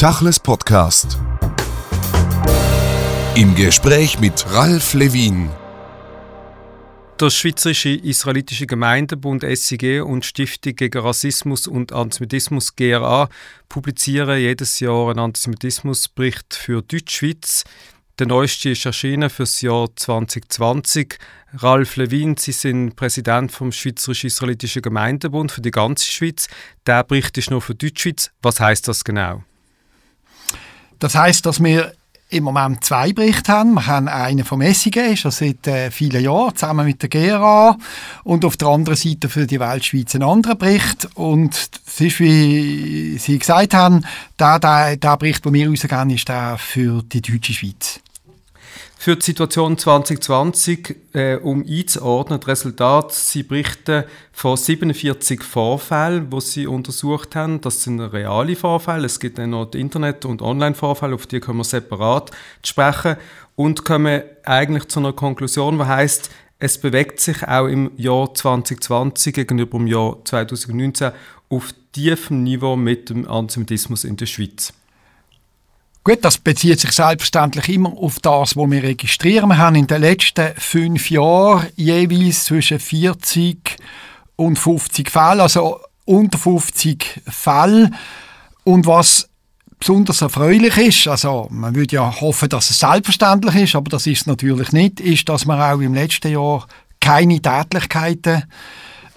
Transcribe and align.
Tachles 0.00 0.40
Podcast. 0.40 1.18
Im 3.34 3.54
Gespräch 3.54 4.18
mit 4.18 4.46
Ralf 4.50 4.94
Levin. 4.94 5.50
Der 7.20 7.28
Schweizerische 7.28 7.90
Israelitische 7.90 8.66
Gemeindebund 8.66 9.44
SIG 9.46 10.02
und 10.02 10.24
Stiftung 10.24 10.74
gegen 10.74 11.02
Rassismus 11.02 11.66
und 11.66 11.92
Antisemitismus 11.92 12.76
GRA 12.76 13.28
publizieren 13.68 14.38
jedes 14.38 14.80
Jahr 14.80 15.10
einen 15.10 15.18
Antisemitismusbericht 15.18 16.54
für 16.54 16.80
Deutschschweiz. 16.80 17.64
Der 18.18 18.26
neueste 18.26 18.70
ist 18.70 18.86
erschienen 18.86 19.28
für 19.28 19.42
das 19.42 19.60
Jahr 19.60 19.94
2020. 19.94 21.18
Ralf 21.58 21.96
Levin, 21.96 22.38
Sie 22.38 22.52
sind 22.52 22.96
Präsident 22.96 23.52
vom 23.52 23.70
Schweizerischen 23.70 24.28
Israelitischen 24.28 24.80
Gemeindebund 24.80 25.52
für 25.52 25.60
die 25.60 25.70
ganze 25.70 26.06
Schweiz. 26.06 26.48
Der 26.86 27.04
Bericht 27.04 27.36
ist 27.36 27.50
nur 27.50 27.60
für 27.60 27.74
Deutschschweiz. 27.74 28.30
Was 28.40 28.60
heißt 28.60 28.88
das 28.88 29.04
genau? 29.04 29.44
Das 31.00 31.14
heißt, 31.14 31.44
dass 31.46 31.62
wir 31.62 31.92
im 32.28 32.44
Moment 32.44 32.84
zwei 32.84 33.12
Berichte 33.12 33.52
haben. 33.52 33.74
Wir 33.74 33.86
haben 33.86 34.06
einen 34.06 34.44
vom 34.44 34.62
SIG, 34.62 35.16
schon 35.18 35.32
seit 35.32 35.66
äh, 35.66 35.90
vielen 35.90 36.22
Jahren, 36.22 36.54
zusammen 36.54 36.86
mit 36.86 37.02
der 37.02 37.08
GRA. 37.08 37.76
Und 38.22 38.44
auf 38.44 38.56
der 38.56 38.68
anderen 38.68 38.96
Seite 38.96 39.28
für 39.28 39.46
die 39.46 39.58
Weltschweiz 39.58 40.14
einen 40.14 40.24
anderen 40.28 40.56
Bericht. 40.56 41.08
Und 41.14 41.54
es 41.86 42.00
ist, 42.00 42.20
wie 42.20 43.18
Sie 43.18 43.38
gesagt 43.38 43.74
haben, 43.74 44.04
der, 44.38 44.60
der, 44.60 44.96
der 44.96 45.16
Bericht, 45.16 45.44
den 45.44 45.54
wir 45.54 45.68
rausgeben, 45.68 46.10
ist 46.10 46.28
der 46.28 46.56
für 46.58 47.02
die 47.02 47.20
deutsche 47.20 47.52
Schweiz. 47.52 48.00
Für 49.02 49.16
die 49.16 49.24
Situation 49.24 49.78
2020, 49.78 50.94
äh, 51.14 51.36
um 51.36 51.64
einzuordnen, 51.66 52.38
das 52.38 52.48
Resultat, 52.48 53.14
Sie 53.14 53.42
berichten 53.42 54.04
von 54.30 54.58
47 54.58 55.42
Vorfällen, 55.42 56.28
die 56.28 56.40
Sie 56.42 56.66
untersucht 56.66 57.34
haben. 57.34 57.62
Das 57.62 57.82
sind 57.82 57.98
reale 57.98 58.56
Vorfälle. 58.56 59.06
Es 59.06 59.18
gibt 59.18 59.38
dann 59.38 59.50
noch 59.50 59.72
Internet- 59.72 60.26
und 60.26 60.42
Online-Vorfälle, 60.42 61.14
auf 61.14 61.26
die 61.26 61.40
können 61.40 61.56
wir 61.56 61.64
separat 61.64 62.30
sprechen. 62.62 63.16
Und 63.56 63.86
kommen 63.86 64.20
eigentlich 64.44 64.88
zu 64.88 65.00
einer 65.00 65.14
Konklusion, 65.14 65.78
die 65.78 65.86
heißt, 65.86 66.30
es 66.58 66.76
bewegt 66.78 67.20
sich 67.20 67.48
auch 67.48 67.68
im 67.68 67.92
Jahr 67.96 68.34
2020 68.34 69.34
gegenüber 69.34 69.78
dem 69.78 69.86
Jahr 69.86 70.22
2019 70.26 71.12
auf 71.48 71.72
tiefem 71.92 72.42
Niveau 72.42 72.76
mit 72.76 73.08
dem 73.08 73.26
Antisemitismus 73.26 74.04
in 74.04 74.18
der 74.18 74.26
Schweiz. 74.26 74.74
Gut, 76.10 76.24
das 76.24 76.38
bezieht 76.38 76.80
sich 76.80 76.90
selbstverständlich 76.90 77.68
immer 77.68 77.90
auf 77.96 78.18
das, 78.18 78.56
was 78.56 78.68
wir 78.68 78.82
registrieren. 78.82 79.48
Wir 79.48 79.58
haben 79.58 79.76
in 79.76 79.86
den 79.86 80.00
letzten 80.00 80.54
fünf 80.56 81.08
Jahren 81.08 81.68
jeweils 81.76 82.46
zwischen 82.46 82.80
40 82.80 83.76
und 84.34 84.58
50 84.58 85.08
Fälle, 85.08 85.44
also 85.44 85.78
unter 86.06 86.36
50 86.36 87.20
Fälle. 87.28 87.92
Und 88.64 88.88
was 88.88 89.28
besonders 89.78 90.20
erfreulich 90.20 90.76
ist, 90.78 91.06
also 91.06 91.46
man 91.48 91.76
würde 91.76 91.94
ja 91.94 92.20
hoffen, 92.20 92.48
dass 92.48 92.70
es 92.70 92.80
selbstverständlich 92.80 93.54
ist, 93.54 93.76
aber 93.76 93.90
das 93.90 94.08
ist 94.08 94.22
es 94.22 94.26
natürlich 94.26 94.72
nicht, 94.72 94.98
ist, 94.98 95.28
dass 95.28 95.46
wir 95.46 95.64
auch 95.64 95.78
im 95.78 95.94
letzten 95.94 96.32
Jahr 96.32 96.66
keine 96.98 97.40
Tätlichkeiten 97.40 98.46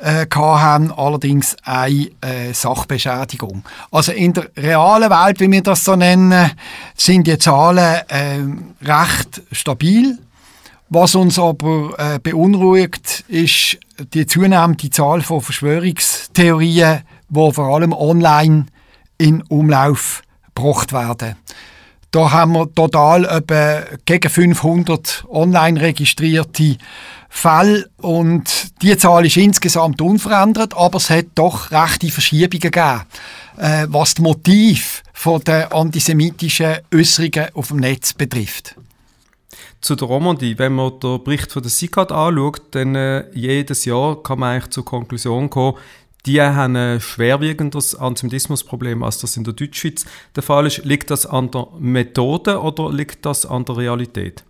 äh, 0.03 0.27
haben, 0.35 0.91
allerdings 0.91 1.55
eine 1.63 2.09
äh, 2.21 2.53
Sachbeschädigung. 2.53 3.63
Also 3.91 4.11
in 4.11 4.33
der 4.33 4.49
realen 4.57 5.09
Welt, 5.09 5.39
wie 5.39 5.49
wir 5.49 5.63
das 5.63 5.85
so 5.85 5.95
nennen, 5.95 6.51
sind 6.95 7.27
die 7.27 7.37
Zahlen 7.37 8.01
äh, 8.09 8.39
recht 8.85 9.41
stabil. 9.51 10.17
Was 10.89 11.15
uns 11.15 11.39
aber 11.39 11.97
äh, 11.97 12.19
beunruhigt, 12.19 13.23
ist 13.27 13.79
die 14.13 14.27
zunehmende 14.27 14.89
Zahl 14.89 15.21
von 15.21 15.41
Verschwörungstheorien, 15.41 17.01
die 17.29 17.51
vor 17.51 17.75
allem 17.75 17.93
online 17.93 18.65
in 19.17 19.41
Umlauf 19.43 20.21
gebracht 20.53 20.93
werden. 20.93 21.35
Da 22.11 22.31
haben 22.31 22.51
wir 22.51 22.71
total 22.71 23.25
etwa 23.25 23.81
gegen 24.05 24.29
500 24.29 25.25
online 25.29 25.81
registrierte 25.81 26.77
Fälle 27.35 27.89
und 27.97 28.81
die 28.83 28.95
Zahl 28.95 29.25
ist 29.25 29.38
insgesamt 29.38 30.01
unverändert, 30.01 30.77
aber 30.77 30.97
es 30.97 31.09
hat 31.09 31.25
doch 31.35 31.71
rechte 31.71 32.09
Verschiebungen 32.09 32.59
gegeben, 32.59 33.01
äh, 33.57 33.88
was 33.89 34.13
das 34.13 34.23
Motiv 34.23 35.03
der 35.45 35.73
antisemitischen 35.73 36.77
Äußerungen 36.93 37.47
auf 37.55 37.69
dem 37.69 37.77
Netz 37.77 38.13
betrifft. 38.13 38.75
Zu 39.81 39.95
der 39.95 40.07
Romandie, 40.07 40.57
wenn 40.59 40.73
man 40.73 40.99
den 40.99 41.23
Bericht 41.23 41.51
von 41.51 41.63
der 41.63 41.72
SICAD 41.72 42.11
anschaut, 42.11 42.61
dann 42.72 42.95
äh, 42.95 43.25
jedes 43.33 43.83
Jahr 43.85 44.22
kann 44.22 44.39
man 44.39 44.53
eigentlich 44.53 44.69
zur 44.69 44.85
Konklusion 44.85 45.49
kommen, 45.49 45.77
die 46.27 46.39
haben 46.39 46.75
ein 46.75 47.01
schwerwiegendes 47.01 47.95
Antisemitismusproblem, 47.95 49.03
als 49.03 49.17
das 49.17 49.35
in 49.35 49.43
der 49.43 49.53
Deutschschweiz 49.53 50.05
der 50.35 50.43
Fall 50.43 50.67
ist. 50.67 50.85
Liegt 50.85 51.09
das 51.09 51.25
an 51.25 51.51
der 51.51 51.67
Methode 51.79 52.61
oder 52.61 52.93
liegt 52.93 53.25
das 53.25 53.45
an 53.45 53.66
der 53.66 53.77
Realität? 53.77 54.45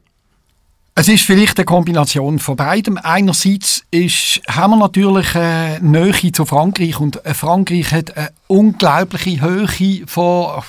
Es 0.96 1.08
ist 1.08 1.26
vielleicht 1.26 1.58
eine 1.58 1.66
Kombination 1.66 2.38
von 2.38 2.56
beidem. 2.56 3.00
Einerseits 3.02 3.84
ist, 3.90 4.42
haben 4.48 4.74
wir 4.74 4.78
natürlich 4.78 5.36
eine 5.36 5.80
Nähe 5.82 6.32
zu 6.32 6.46
Frankreich 6.46 7.00
und 7.00 7.26
äh, 7.26 7.34
Frankreich 7.34 7.92
hat 7.92 8.16
eine 8.16 8.30
unglaubliche 8.46 9.42
Höhe 9.42 10.06
von 10.06 10.62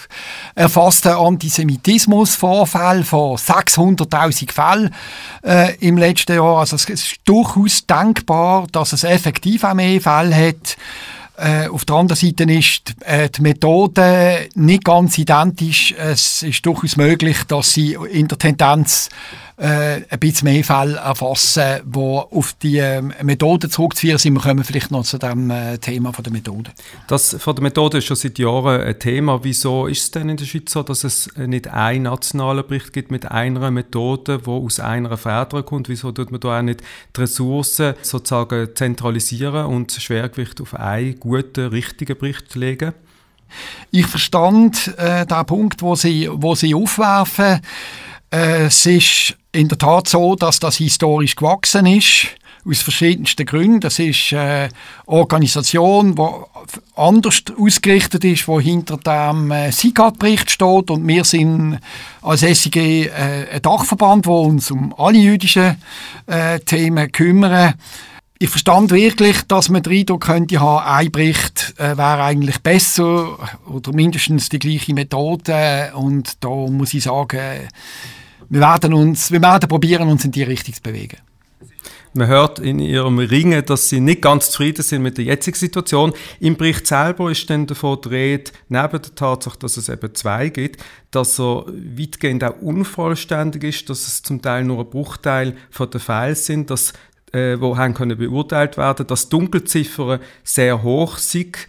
erfassten 0.55 1.13
Antisemitismusvorfällen 1.13 3.05
von 3.05 3.37
600.000 3.37 4.51
Fällen 4.51 4.95
äh, 5.45 5.77
im 5.81 5.99
letzten 5.99 6.37
Jahr. 6.37 6.61
Also 6.61 6.77
es 6.77 6.89
ist 6.89 7.17
durchaus 7.27 7.87
denkbar, 7.87 8.67
dass 8.73 8.95
es 8.95 9.05
effektiv 9.05 9.63
auch 9.63 9.75
mehr 9.75 10.01
Fälle 10.01 10.35
hat. 10.35 10.79
Äh, 11.37 11.69
auf 11.69 11.85
der 11.85 11.97
anderen 11.97 12.19
Seite 12.19 12.45
ist 12.45 12.95
äh, 13.01 13.29
die 13.29 13.43
Methode 13.43 14.49
nicht 14.55 14.85
ganz 14.85 15.19
identisch. 15.19 15.93
Es 15.99 16.43
ist 16.43 16.65
durchaus 16.65 16.97
möglich, 16.97 17.39
dass 17.49 17.73
sie 17.73 17.99
in 18.11 18.29
der 18.29 18.39
Tendenz 18.39 19.11
äh, 19.57 20.03
ein 20.09 20.19
bisschen 20.19 20.53
mehr 20.53 20.65
Fälle 20.65 20.97
erfassen, 20.97 21.81
die 21.85 21.99
auf 21.99 22.55
die 22.61 22.79
äh, 22.79 23.01
Methode 23.23 23.69
zurückzuführen 23.69 24.19
sind. 24.19 24.35
Wir 24.35 24.41
kommen 24.41 24.65
vielleicht 24.65 24.91
noch 24.91 25.05
zu 25.05 25.19
dem 25.19 25.51
äh, 25.51 25.79
Thema 25.79 26.13
von 26.13 26.25
der 26.25 26.33
Methode. 26.33 26.73
Das 27.07 27.37
von 27.39 27.55
der 27.55 27.63
Methode 27.63 27.99
ist 27.99 28.07
schon 28.07 28.17
seit 28.17 28.39
Jahren 28.39 28.81
ein 28.81 28.99
Thema. 28.99 29.45
Wieso 29.45 29.87
ist 29.87 30.03
es 30.03 30.11
denn 30.11 30.29
in 30.29 30.37
der 30.37 30.45
Schweiz 30.45 30.73
so, 30.73 30.83
dass 30.83 31.05
es 31.05 31.31
nicht 31.37 31.69
einen 31.69 32.05
nationalen 32.05 32.67
Bericht 32.67 32.93
gibt 32.93 33.13
mit 33.13 33.31
einer 33.31 33.71
Methode, 33.71 34.41
die 34.45 34.51
aus 34.51 34.81
einer 34.81 35.17
Feder 35.17 35.63
kommt? 35.63 35.89
Wieso 35.89 36.11
tut 36.11 36.33
man 36.33 36.41
da 36.41 36.59
auch 36.59 36.63
nicht 36.63 36.83
die 37.17 37.21
Ressourcen 37.21 37.95
sozusagen 38.03 38.75
zentralisieren 38.75 39.67
und 39.67 39.95
das 39.95 40.03
Schwergewicht 40.03 40.61
auf 40.61 40.75
einen 40.75 41.21
guten, 41.21 41.69
richtigen 41.69 42.19
Bericht 42.19 42.55
legen? 42.57 42.93
Ich 43.93 44.07
verstand 44.07 44.93
äh, 44.99 45.25
den 45.25 45.47
Punkt, 45.47 45.81
wo 45.81 45.95
Sie, 45.95 46.29
wo 46.33 46.57
Sie 46.57 46.75
aufwerfen. 46.75 47.61
Äh, 48.33 48.65
es 48.65 48.85
ist 48.87 49.37
in 49.55 49.69
der 49.69 49.79
Tat 49.79 50.09
so, 50.09 50.35
dass 50.35 50.59
das 50.59 50.77
historisch 50.77 51.37
gewachsen 51.37 51.87
ist 51.87 52.29
aus 52.69 52.81
verschiedensten 52.81 53.47
Gründen. 53.47 53.81
Das 53.81 53.99
ist 53.99 54.33
eine 54.33 54.71
Organisation, 55.07 56.15
die 56.15 56.27
anders 56.97 57.43
ausgerichtet 57.59 58.25
ist, 58.25 58.49
wo 58.49 58.61
hinter 58.61 58.97
dem 58.97 59.51
äh, 59.51 59.71
SIGAT-Bericht 59.71 60.51
steht 60.51 60.91
und 60.91 61.07
wir 61.07 61.25
sind 61.25 61.79
als 62.23 62.41
SIG 62.41 62.77
äh, 62.77 63.11
ein 63.53 63.63
Dachverband, 63.63 64.27
wo 64.27 64.43
uns 64.43 64.71
um 64.71 64.95
alle 64.97 65.19
jüdischen 65.19 65.77
äh, 66.27 66.59
Themen 66.61 67.13
kümmern. 67.13 67.75
Ich 68.39 68.51
verstand 68.51 68.91
wirklich, 68.91 69.43
dass 69.43 69.69
man 69.69 69.83
den 69.83 69.93
Eindruck 69.93 70.23
könnte 70.23 70.59
haben, 70.59 70.87
ein 70.87 71.13
Bericht 71.13 71.75
äh, 71.79 71.97
wäre 71.97 72.25
eigentlich 72.25 72.59
besser 72.59 73.39
oder 73.67 73.93
mindestens 73.93 74.49
die 74.49 74.59
gleiche 74.59 74.95
Methode 74.95 75.93
und 75.95 76.43
da 76.43 76.49
muss 76.49 76.95
ich 76.95 77.05
sagen, 77.05 77.69
wir 78.49 78.61
werden, 78.61 78.93
uns, 78.95 79.31
wir 79.31 79.43
werden 79.43 79.69
probieren, 79.69 80.09
uns 80.09 80.25
in 80.25 80.31
die 80.31 80.43
Richtung 80.43 80.75
zu 80.75 80.83
bewegen. 80.83 81.19
Man 82.17 82.29
hört 82.29 82.61
in 82.61 82.79
ihrem 82.79 83.19
Ringen, 83.19 83.65
dass 83.67 83.89
sie 83.89 83.99
nicht 83.99 84.23
ganz 84.23 84.51
zufrieden 84.51 84.83
sind 84.83 85.03
mit 85.03 85.19
der 85.19 85.25
jetzigen 85.25 85.57
Situation. 85.57 86.13
Im 86.39 86.57
Bericht 86.57 86.87
selber 86.87 87.29
ist 87.29 87.51
dann 87.51 87.67
davon 87.67 87.99
Rede, 88.07 88.53
neben 88.69 89.03
der 89.03 89.15
Tatsache, 89.17 89.59
dass 89.59 89.77
es 89.77 89.89
eben 89.89 90.15
zwei 90.15 90.49
gibt, 90.49 90.81
dass 91.11 91.41
er 91.41 91.65
weitgehend 91.67 92.45
auch 92.45 92.61
unvollständig 92.61 93.65
ist, 93.65 93.91
dass 93.91 94.07
es 94.07 94.23
zum 94.23 94.41
Teil 94.41 94.63
nur 94.63 94.85
ein 94.85 94.91
Bruchteil 94.91 95.57
von 95.71 95.91
den 95.91 96.01
Fällen 96.01 96.37
sind, 96.37 96.71
dass, 96.71 96.93
äh, 97.33 97.59
wo 97.59 97.77
haben 97.77 97.95
können 97.95 98.17
beurteilt 98.17 98.77
werden, 98.77 99.09
dass 99.09 99.29
Dunkelziffern 99.29 100.21
sehr 100.45 100.85
hoch 100.85 101.19
sind 101.19 101.67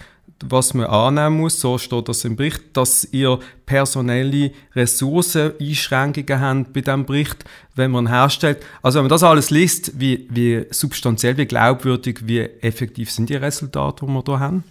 was 0.50 0.74
man 0.74 0.88
annehmen 0.88 1.38
muss, 1.38 1.60
so 1.60 1.78
steht 1.78 2.08
das 2.08 2.26
im 2.26 2.36
Bericht, 2.36 2.62
dass 2.74 3.08
ihr 3.12 3.40
personelle 3.66 4.52
Ressourceneinschränkungen 4.76 6.40
habt 6.40 6.74
bei 6.74 6.82
diesem 6.82 7.06
Bericht, 7.06 7.46
wenn 7.76 7.92
man 7.92 8.08
herstellt. 8.08 8.64
Also 8.82 8.98
wenn 8.98 9.06
man 9.06 9.10
das 9.10 9.24
alles 9.24 9.50
liest, 9.50 10.00
wie, 10.00 10.28
wie 10.30 10.66
substanziell, 10.70 11.38
wie 11.38 11.46
glaubwürdig, 11.46 12.20
wie 12.24 12.42
effektiv 12.62 13.12
sind 13.12 13.30
die 13.30 13.36
Resultate, 13.36 14.06
die 14.06 14.12
wir 14.12 14.24
hier 14.26 14.40
haben? 14.40 14.64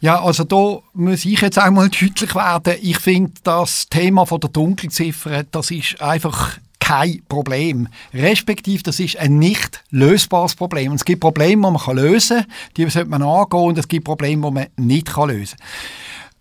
Ja, 0.00 0.22
also 0.22 0.44
da 0.44 0.78
muss 0.94 1.24
ich 1.24 1.40
jetzt 1.40 1.58
einmal 1.58 1.88
deutlich 2.00 2.34
werden. 2.34 2.74
Ich 2.82 2.98
finde, 2.98 3.32
das 3.42 3.88
Thema 3.88 4.26
von 4.26 4.40
der 4.40 4.50
Dunkelziffer, 4.50 5.44
das 5.50 5.70
ist 5.70 6.00
einfach 6.00 6.58
kein 6.92 7.22
Problem. 7.26 7.88
Respektive, 8.12 8.82
das 8.82 9.00
ist 9.00 9.16
ein 9.16 9.38
nicht 9.38 9.82
lösbares 9.90 10.54
Problem. 10.54 10.90
Und 10.90 10.96
es 10.96 11.04
gibt 11.04 11.20
Probleme, 11.20 11.66
die 11.66 11.72
man 11.72 11.96
lösen 11.96 12.38
kann, 12.38 12.46
die 12.76 12.90
sollte 12.90 13.08
man 13.08 13.22
angehen, 13.22 13.60
und 13.60 13.78
es 13.78 13.88
gibt 13.88 14.04
Probleme, 14.04 14.46
die 14.46 14.52
man 14.52 14.66
nicht 14.76 15.16
lösen 15.16 15.56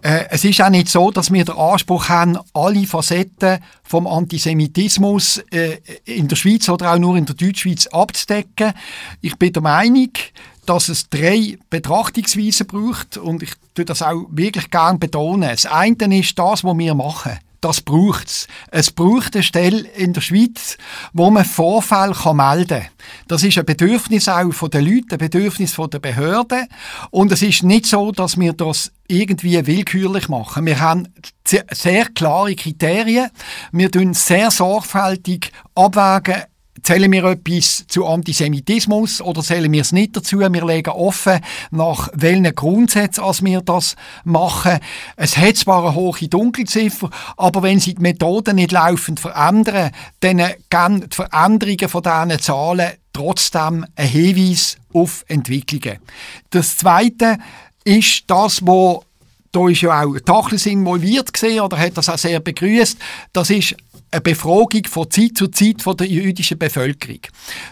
kann. 0.01 0.11
Äh, 0.11 0.25
es 0.31 0.43
ist 0.43 0.61
auch 0.61 0.69
nicht 0.69 0.89
so, 0.89 1.11
dass 1.11 1.31
wir 1.31 1.45
den 1.45 1.55
Anspruch 1.55 2.09
haben, 2.09 2.37
alle 2.53 2.85
Facetten 2.85 3.59
vom 3.83 4.07
Antisemitismus 4.07 5.37
äh, 5.51 5.77
in 6.03 6.27
der 6.27 6.35
Schweiz 6.35 6.67
oder 6.67 6.93
auch 6.93 6.99
nur 6.99 7.15
in 7.15 7.25
der 7.25 7.35
Deutschschweiz 7.35 7.87
abzudecken. 7.87 8.73
Ich 9.21 9.37
bin 9.37 9.53
der 9.53 9.61
Meinung, 9.61 10.09
dass 10.65 10.89
es 10.89 11.07
drei 11.09 11.57
Betrachtungsweisen 11.69 12.67
braucht 12.67 13.17
und 13.17 13.43
ich 13.43 13.51
tue 13.73 13.85
das 13.85 14.01
auch 14.01 14.25
wirklich 14.31 14.69
gern 14.69 14.99
betonen. 14.99 15.49
Das 15.49 15.65
eine 15.65 16.19
ist 16.19 16.37
das, 16.37 16.63
was 16.63 16.77
wir 16.77 16.95
machen 16.95 17.39
das 17.61 17.81
braucht 17.81 18.27
es. 18.27 18.47
Es 18.71 18.91
braucht 18.91 19.35
eine 19.35 19.43
Stelle 19.43 19.87
in 19.95 20.13
der 20.13 20.21
Schweiz, 20.21 20.77
wo 21.13 21.29
man 21.29 21.45
Vorfälle 21.45 22.15
melden 22.33 22.81
kann. 22.81 22.89
Das 23.27 23.43
ist 23.43 23.57
ein 23.57 23.65
Bedürfnis 23.65 24.27
auch 24.27 24.51
von 24.51 24.71
den 24.71 24.85
Leuten, 24.85 25.11
ein 25.13 25.17
Bedürfnis 25.19 25.73
von 25.73 25.89
der 25.89 25.99
Behörden. 25.99 26.67
Und 27.11 27.31
es 27.31 27.43
ist 27.43 27.63
nicht 27.63 27.85
so, 27.85 28.11
dass 28.11 28.39
wir 28.39 28.53
das 28.53 28.91
irgendwie 29.07 29.65
willkürlich 29.65 30.27
machen. 30.27 30.65
Wir 30.65 30.79
haben 30.79 31.07
sehr 31.45 32.05
klare 32.05 32.55
Kriterien. 32.55 33.29
Wir 33.71 33.91
tun 33.91 34.13
sehr 34.13 34.49
sorgfältig 34.49 35.51
abwägen, 35.75 36.43
Zählen 36.83 37.11
wir 37.11 37.23
etwas 37.25 37.85
zu 37.87 38.05
Antisemitismus 38.05 39.21
oder 39.21 39.41
zählen 39.41 39.71
wir 39.71 39.81
es 39.81 39.91
nicht 39.91 40.15
dazu? 40.17 40.39
Wir 40.39 40.65
legen 40.65 40.89
offen, 40.89 41.39
nach 41.69 42.09
welchen 42.13 42.55
Grundsätzen 42.55 43.23
als 43.23 43.43
wir 43.43 43.61
das 43.61 43.95
machen. 44.23 44.79
Es 45.15 45.37
hat 45.37 45.57
zwar 45.57 45.85
eine 45.85 45.95
hohe 45.95 46.27
Dunkelziffer, 46.27 47.09
aber 47.37 47.61
wenn 47.61 47.79
Sie 47.79 47.93
die 47.93 48.01
Methoden 48.01 48.55
nicht 48.55 48.71
laufend 48.71 49.19
verändern, 49.19 49.91
dann 50.21 50.37
geben 50.69 51.09
die 51.09 51.15
Veränderungen 51.15 51.89
von 51.89 52.03
diesen 52.03 52.39
Zahlen 52.39 52.91
trotzdem 53.13 53.85
einen 53.95 54.09
Hinweis 54.09 54.77
auf 54.93 55.23
Entwicklungen. 55.27 55.99
Das 56.49 56.77
Zweite 56.77 57.37
ist 57.83 58.23
das, 58.27 58.65
wo 58.65 59.03
da 59.51 59.67
ist 59.67 59.81
ja 59.81 60.03
auch 60.03 60.17
Tachlis 60.19 60.65
involviert 60.65 61.33
gesehen 61.33 61.59
oder 61.59 61.77
hat 61.77 61.97
das 61.97 62.07
auch 62.07 62.17
sehr 62.17 62.39
begrüßt. 62.39 62.97
Das 63.33 63.49
ist 63.49 63.75
eine 64.11 64.21
Befragung 64.21 64.85
von 64.87 65.09
Zeit 65.09 65.37
zu 65.37 65.47
Zeit 65.47 65.81
von 65.81 65.95
der 65.95 66.07
jüdischen 66.07 66.59
Bevölkerung. 66.59 67.21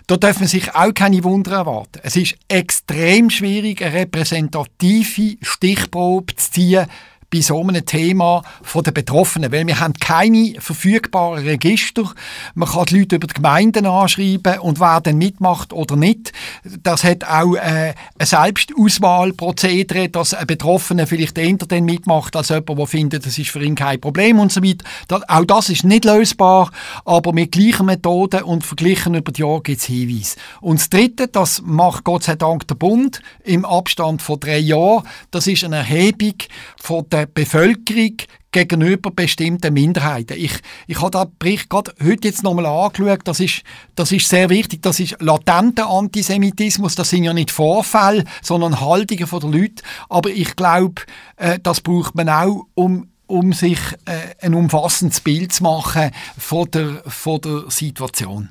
Da 0.07 0.17
dürfen 0.17 0.47
sich 0.47 0.73
auch 0.73 0.93
keine 0.93 1.23
Wunder 1.23 1.51
erwarten. 1.51 1.99
Es 2.01 2.15
ist 2.15 2.35
extrem 2.47 3.29
schwierig, 3.29 3.83
eine 3.83 3.93
repräsentative 3.93 5.37
Stichprobe 5.41 6.35
zu 6.35 6.51
ziehen 6.51 6.87
bei 7.31 7.41
so 7.41 7.61
einem 7.61 7.85
Thema 7.85 8.41
von 8.63 8.83
den 8.83 8.93
Betroffenen, 8.93 9.51
weil 9.51 9.67
wir 9.67 9.79
haben 9.79 9.93
keine 9.93 10.55
verfügbaren 10.59 11.43
Register. 11.45 12.11
Man 12.55 12.67
kann 12.67 12.85
die 12.85 12.99
Leute 12.99 13.15
über 13.17 13.27
die 13.27 13.35
Gemeinden 13.35 13.85
anschreiben 13.85 14.59
und 14.59 14.79
wer 14.79 14.99
dann 15.01 15.17
mitmacht 15.17 15.71
oder 15.71 15.95
nicht. 15.95 16.33
Das 16.83 17.03
hat 17.03 17.23
auch 17.23 17.55
äh, 17.55 17.93
ein 18.17 18.25
Selbstauswahlprozedere, 18.25 20.09
dass 20.09 20.33
ein 20.33 20.47
Betroffener 20.47 21.05
vielleicht 21.05 21.37
eher 21.37 21.57
dann 21.57 21.85
mitmacht, 21.85 22.35
als 22.35 22.49
jemand, 22.49 22.79
der 22.79 22.87
findet, 22.87 23.25
das 23.25 23.37
ist 23.37 23.49
für 23.49 23.63
ihn 23.63 23.75
kein 23.75 24.01
Problem 24.01 24.39
und 24.39 24.51
so 24.51 24.63
weiter. 24.63 24.85
Das, 25.07 25.27
auch 25.29 25.45
das 25.45 25.69
ist 25.69 25.83
nicht 25.83 26.05
lösbar, 26.05 26.71
aber 27.05 27.33
mit 27.33 27.51
gleichen 27.51 27.85
Methoden 27.85 28.43
und 28.43 28.65
verglichen 28.65 29.13
über 29.13 29.31
die 29.31 29.41
Jahre 29.41 29.61
gibt 29.61 29.81
es 29.81 29.85
Hinweise. 29.85 30.37
Und 30.61 30.79
das 30.79 30.89
Dritte, 30.89 31.27
das 31.27 31.61
macht 31.63 32.03
Gott 32.03 32.23
sei 32.23 32.35
Dank 32.35 32.67
der 32.67 32.75
Bund 32.75 33.21
im 33.43 33.65
Abstand 33.65 34.21
von 34.21 34.39
drei 34.39 34.57
Jahren, 34.57 35.03
das 35.31 35.45
ist 35.45 35.63
eine 35.63 35.77
Erhebung 35.77 36.35
von 36.77 37.07
der 37.09 37.18
der 37.19 37.25
Bevölkerung 37.27 38.17
gegenüber 38.51 39.11
bestimmten 39.11 39.73
Minderheiten. 39.73 40.37
Ich, 40.37 40.53
ich 40.87 41.01
habe 41.01 41.17
den 41.17 41.37
Bericht 41.37 41.69
gerade 41.69 41.93
heute 42.03 42.27
jetzt 42.27 42.43
nochmal 42.43 42.65
angeschaut. 42.65 43.21
Das 43.25 43.39
ist, 43.39 43.61
das 43.95 44.11
ist 44.11 44.27
sehr 44.27 44.49
wichtig. 44.49 44.81
Das 44.81 44.99
ist 44.99 45.17
latenter 45.19 45.89
Antisemitismus. 45.89 46.95
Das 46.95 47.09
sind 47.09 47.23
ja 47.23 47.33
nicht 47.33 47.51
Vorfälle, 47.51 48.23
sondern 48.41 48.79
Haltungen 48.79 49.27
von 49.27 49.39
der 49.39 49.49
Leute. 49.51 49.83
Aber 50.09 50.29
ich 50.29 50.55
glaube, 50.55 51.03
äh, 51.37 51.59
das 51.61 51.81
braucht 51.81 52.15
man 52.15 52.29
auch, 52.29 52.65
um 52.75 53.07
um 53.27 53.53
sich 53.53 53.77
äh, 54.05 54.33
ein 54.43 54.55
umfassendes 54.55 55.21
Bild 55.21 55.53
zu 55.53 55.61
machen 55.61 56.09
von 56.35 56.69
der, 56.71 57.03
von 57.05 57.39
der 57.39 57.65
Situation. 57.69 58.49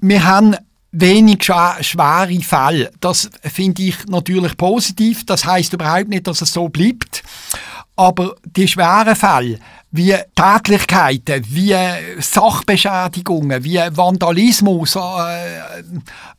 Wir 0.00 0.24
haben 0.24 0.54
wenig 0.92 1.44
schwere 1.44 2.40
Fälle. 2.42 2.92
Das 3.00 3.30
finde 3.42 3.82
ich 3.82 4.06
natürlich 4.06 4.56
positiv. 4.58 5.24
Das 5.24 5.46
heißt 5.46 5.72
überhaupt 5.72 6.08
nicht, 6.08 6.26
dass 6.26 6.42
es 6.42 6.52
so 6.52 6.68
bleibt. 6.68 7.22
Aber 7.96 8.36
die 8.44 8.66
schweren 8.66 9.14
Fälle, 9.14 9.58
wie 9.90 10.16
Tätlichkeiten, 10.34 11.44
wie 11.48 11.76
Sachbeschädigungen, 12.18 13.62
wie 13.62 13.78
Vandalismus, 13.90 14.96
äh, 14.96 15.82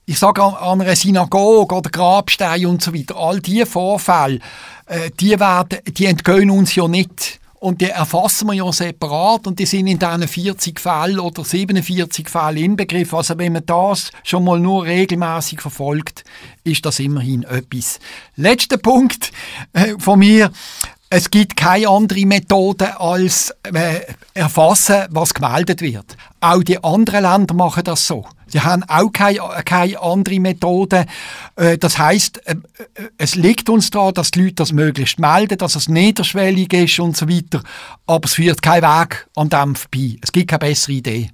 ich 0.05 0.17
sage 0.17 0.43
an 0.43 0.81
einer 0.81 0.95
Synagoge 0.95 1.75
oder 1.75 1.89
Grabstein 1.91 2.65
und 2.65 2.81
so 2.81 2.93
weiter, 2.93 3.15
all 3.15 3.39
diese 3.39 3.67
Vorfälle, 3.67 4.39
äh, 4.87 5.11
die, 5.19 5.39
werden, 5.39 5.79
die 5.85 6.07
entgehen 6.07 6.49
uns 6.49 6.73
ja 6.75 6.87
nicht. 6.87 7.39
Und 7.63 7.79
die 7.79 7.85
erfassen 7.85 8.47
wir 8.47 8.55
ja 8.55 8.69
separat 8.73 9.47
und 9.47 9.57
die 9.57 9.65
sind 9.65 9.87
in 9.87 9.97
diesen 9.97 10.27
40 10.27 10.81
Fällen 10.81 11.17
oder 11.17 11.45
47 11.45 12.27
Fällen 12.27 12.57
inbegriffen. 12.57 13.17
Also 13.17 13.37
wenn 13.37 13.53
man 13.53 13.65
das 13.65 14.11
schon 14.23 14.43
mal 14.43 14.59
nur 14.59 14.83
regelmäßig 14.83 15.61
verfolgt, 15.61 16.25
ist 16.65 16.85
das 16.85 16.99
immerhin 16.99 17.43
etwas. 17.43 18.01
Letzter 18.35 18.75
Punkt 18.75 19.31
äh, 19.71 19.93
von 19.97 20.19
mir. 20.19 20.51
Es 21.15 21.29
gibt 21.29 21.55
keine 21.55 21.89
andere 21.89 22.25
Methode 22.25 22.99
als 22.99 23.53
äh, 23.71 23.99
erfassen, 24.33 25.05
was 25.11 25.35
gemeldet 25.35 25.81
wird. 25.81 26.17
Auch 26.41 26.63
die 26.63 26.83
anderen 26.83 27.21
Länder 27.21 27.53
machen 27.53 27.83
das 27.83 28.07
so. 28.07 28.25
Sie 28.47 28.59
haben 28.59 28.81
auch 28.87 29.11
keine, 29.11 29.37
keine 29.63 30.01
andere 30.01 30.39
Methode. 30.39 31.05
Äh, 31.55 31.77
das 31.77 31.99
heißt, 31.99 32.47
äh, 32.47 32.53
äh, 32.95 33.09
es 33.19 33.35
liegt 33.35 33.69
uns 33.69 33.91
daran, 33.91 34.15
dass 34.15 34.31
die 34.31 34.41
Leute 34.41 34.55
das 34.55 34.71
möglichst 34.71 35.19
melden, 35.19 35.59
dass 35.59 35.75
es 35.75 35.87
niederschwellig 35.87 36.73
ist 36.73 36.99
und 36.99 37.15
so 37.15 37.29
weiter. 37.29 37.61
Aber 38.07 38.25
es 38.25 38.33
führt 38.33 38.63
kein 38.63 38.81
Weg 38.81 39.27
an 39.35 39.49
dem 39.49 39.75
vorbei. 39.75 40.17
Es 40.19 40.31
gibt 40.31 40.49
keine 40.49 40.61
bessere 40.61 40.93
Idee. 40.93 41.29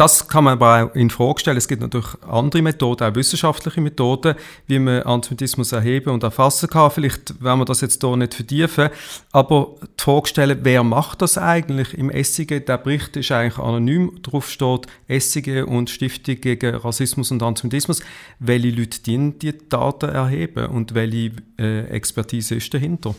Das 0.00 0.26
kann 0.26 0.44
man 0.44 0.54
aber 0.54 0.84
auch 0.84 0.94
in 0.94 1.10
Frage 1.10 1.40
stellen. 1.40 1.58
Es 1.58 1.68
gibt 1.68 1.82
natürlich 1.82 2.08
andere 2.26 2.62
Methoden, 2.62 3.04
auch 3.04 3.14
wissenschaftliche 3.14 3.82
Methoden, 3.82 4.34
wie 4.66 4.78
man 4.78 5.02
Antisemitismus 5.02 5.72
erheben 5.72 6.14
und 6.14 6.22
erfassen 6.22 6.70
kann. 6.70 6.90
Vielleicht 6.90 7.44
werden 7.44 7.60
wir 7.60 7.66
das 7.66 7.82
jetzt 7.82 8.02
hier 8.02 8.16
nicht 8.16 8.32
vertiefen. 8.32 8.88
Aber 9.30 9.74
die 9.82 10.02
Frage 10.02 10.28
stellen, 10.28 10.60
wer 10.62 10.84
macht 10.84 11.20
das 11.20 11.36
eigentlich 11.36 11.92
im 11.92 12.10
SIG? 12.10 12.64
Der 12.64 12.78
Bericht 12.78 13.14
ist 13.18 13.30
eigentlich 13.30 13.58
anonym. 13.58 14.22
Drauf 14.22 14.48
steht 14.48 14.86
SIG 15.06 15.66
und 15.66 15.90
Stiftung 15.90 16.40
gegen 16.40 16.76
Rassismus 16.76 17.30
und 17.30 17.42
Antisemitismus. 17.42 18.00
Welche 18.38 18.70
Leute 18.70 19.02
die, 19.02 19.38
die 19.38 19.68
Daten 19.68 20.08
erheben 20.08 20.68
und 20.68 20.94
welche 20.94 21.32
äh, 21.58 21.88
Expertise 21.88 22.54
ist 22.54 22.72
dahinter? 22.72 23.14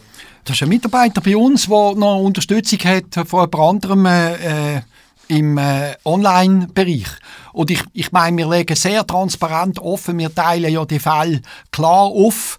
Das 0.45 0.55
ist 0.55 0.63
ein 0.63 0.69
Mitarbeiter 0.69 1.21
bei 1.21 1.37
uns, 1.37 1.67
der 1.67 1.93
noch 1.93 2.23
Unterstützung 2.23 2.79
hat 2.79 3.27
von 3.27 3.41
jemand 3.41 3.55
anderem. 3.55 4.05
Äh, 4.07 4.81
im 5.31 5.57
äh, 5.57 5.95
Online-Bereich. 6.03 7.07
Und 7.53 7.71
ich, 7.71 7.81
ich 7.93 8.11
meine, 8.11 8.35
wir 8.37 8.49
legen 8.49 8.75
sehr 8.75 9.07
transparent 9.07 9.79
offen, 9.79 10.19
wir 10.19 10.33
teilen 10.33 10.71
ja 10.71 10.83
die 10.83 10.99
Fälle 10.99 11.41
klar 11.71 12.03
auf 12.03 12.57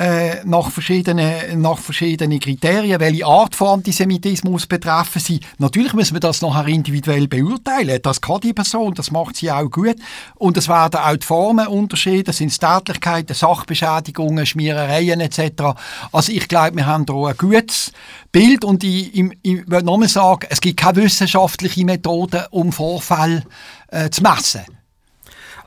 äh, 0.00 0.42
nach, 0.46 0.70
verschiedenen, 0.70 1.60
nach 1.60 1.76
verschiedenen 1.76 2.40
Kriterien, 2.40 2.98
welche 3.00 3.26
Art 3.26 3.54
von 3.54 3.68
Antisemitismus 3.68 4.66
betreffen 4.66 5.20
sie. 5.20 5.40
Natürlich 5.58 5.92
müssen 5.92 6.14
wir 6.14 6.20
das 6.20 6.40
nachher 6.40 6.66
individuell 6.68 7.28
beurteilen. 7.28 8.00
Das 8.02 8.22
kann 8.22 8.40
die 8.40 8.54
Person, 8.54 8.94
das 8.94 9.10
macht 9.10 9.36
sie 9.36 9.50
auch 9.50 9.70
gut. 9.70 9.96
Und 10.36 10.56
es 10.56 10.68
werden 10.68 10.98
auch 11.00 11.16
die 11.16 11.26
Formen 11.26 11.66
unterschieden, 11.66 12.32
sind 12.32 12.58
Tätlichkeiten, 12.58 13.34
Sachbeschädigungen, 13.34 14.46
Schmierereien 14.46 15.20
etc. 15.20 15.74
Also 16.12 16.32
ich 16.32 16.48
glaube, 16.48 16.76
wir 16.76 16.86
haben 16.86 17.04
da 17.04 17.26
ein 17.26 17.36
gutes 17.36 17.92
Bild 18.32 18.64
und 18.64 18.82
ich, 18.82 19.14
ich, 19.14 19.38
ich 19.42 19.70
will 19.70 19.82
nochmal 19.82 20.08
sagen, 20.08 20.46
es 20.48 20.62
gibt 20.62 20.80
keine 20.80 20.96
wissenschaftliche 20.96 21.84
Methode, 21.84 22.46
um 22.52 22.72
Vorfälle 22.72 23.44
äh, 23.88 24.08
zu 24.08 24.22
messen. 24.22 24.62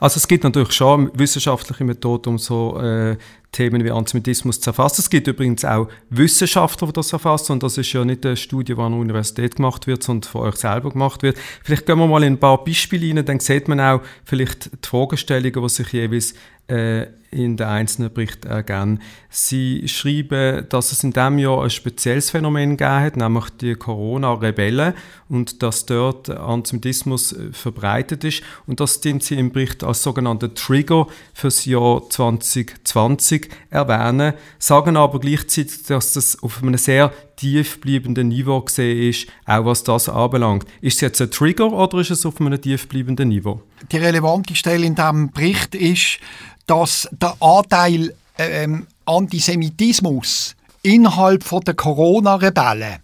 Also 0.00 0.18
es 0.18 0.28
gibt 0.28 0.44
natürlich 0.44 0.72
schon 0.72 1.10
wissenschaftliche 1.14 1.84
Methoden, 1.84 2.30
um 2.30 2.38
so 2.38 2.78
äh, 2.80 3.16
Themen 3.52 3.84
wie 3.84 3.90
Antisemitismus 3.90 4.60
zu 4.60 4.70
erfassen. 4.70 5.00
Es 5.00 5.08
gibt 5.08 5.26
übrigens 5.26 5.64
auch 5.64 5.88
Wissenschaftler, 6.10 6.88
die 6.88 6.94
das 6.94 7.12
erfassen 7.12 7.52
und 7.52 7.62
das 7.62 7.78
ist 7.78 7.92
ja 7.92 8.04
nicht 8.04 8.26
eine 8.26 8.36
Studie, 8.36 8.74
die 8.74 8.80
an 8.80 8.92
der 8.92 9.00
Universität 9.00 9.56
gemacht 9.56 9.86
wird, 9.86 10.02
sondern 10.02 10.28
von 10.28 10.42
euch 10.42 10.56
selber 10.56 10.90
gemacht 10.90 11.22
wird. 11.22 11.38
Vielleicht 11.62 11.86
gehen 11.86 11.98
wir 11.98 12.06
mal 12.06 12.22
in 12.24 12.34
ein 12.34 12.40
paar 12.40 12.62
Beispiele 12.64 13.14
rein, 13.14 13.24
dann 13.24 13.40
sieht 13.40 13.68
man 13.68 13.80
auch 13.80 14.00
vielleicht 14.24 14.66
die 14.66 14.88
Fragestellungen, 14.88 15.62
die 15.62 15.68
sich 15.68 15.92
jeweils 15.92 16.34
äh, 16.66 17.06
in 17.34 17.56
den 17.56 17.66
einzelnen 17.66 18.12
Berichten 18.12 18.48
ergeben. 18.48 19.00
Sie 19.28 19.88
schreiben, 19.88 20.66
dass 20.68 20.92
es 20.92 21.02
in 21.04 21.12
diesem 21.12 21.38
Jahr 21.38 21.64
ein 21.64 21.70
spezielles 21.70 22.30
Phänomen 22.30 22.76
gegeben 22.76 23.00
hat, 23.00 23.16
nämlich 23.16 23.50
die 23.60 23.74
Corona-Rebellen 23.74 24.94
und 25.28 25.62
dass 25.62 25.86
dort 25.86 26.30
Antisemitismus 26.30 27.32
äh, 27.32 27.52
verbreitet 27.52 28.24
ist 28.24 28.42
und 28.66 28.80
das 28.80 28.94
sind 29.02 29.22
Sie 29.22 29.34
im 29.34 29.52
Bericht 29.52 29.82
als 29.82 30.02
sogenannten 30.02 30.54
Trigger 30.54 31.06
fürs 31.32 31.64
Jahr 31.64 32.08
2020 32.08 33.48
erwähnen, 33.70 34.34
sagen 34.58 34.96
aber 34.96 35.20
gleichzeitig, 35.20 35.84
dass 35.84 36.12
das 36.12 36.42
auf 36.42 36.62
einem 36.62 36.76
sehr 36.76 37.12
tiefbleibenden 37.36 38.28
Niveau 38.28 38.60
gesehen 38.60 39.10
ist, 39.10 39.26
auch 39.44 39.64
was 39.64 39.82
das 39.82 40.08
anbelangt. 40.08 40.64
Ist 40.80 40.96
es 40.96 41.00
jetzt 41.00 41.20
ein 41.20 41.30
Trigger 41.30 41.72
oder 41.72 41.98
ist 41.98 42.10
es 42.10 42.24
auf 42.24 42.40
einem 42.40 42.60
tiefbleibenden 42.60 43.28
Niveau? 43.28 43.60
Die 43.90 43.96
relevante 43.96 44.54
Stelle 44.54 44.86
in 44.86 44.94
diesem 44.94 45.30
Bericht 45.30 45.74
ist, 45.74 46.18
dass 46.66 47.08
der 47.12 47.34
Anteil 47.40 48.14
ähm, 48.38 48.86
Antisemitismus 49.06 50.56
innerhalb 50.82 51.44
der 51.64 51.74
Corona-Rebellen, 51.74 52.98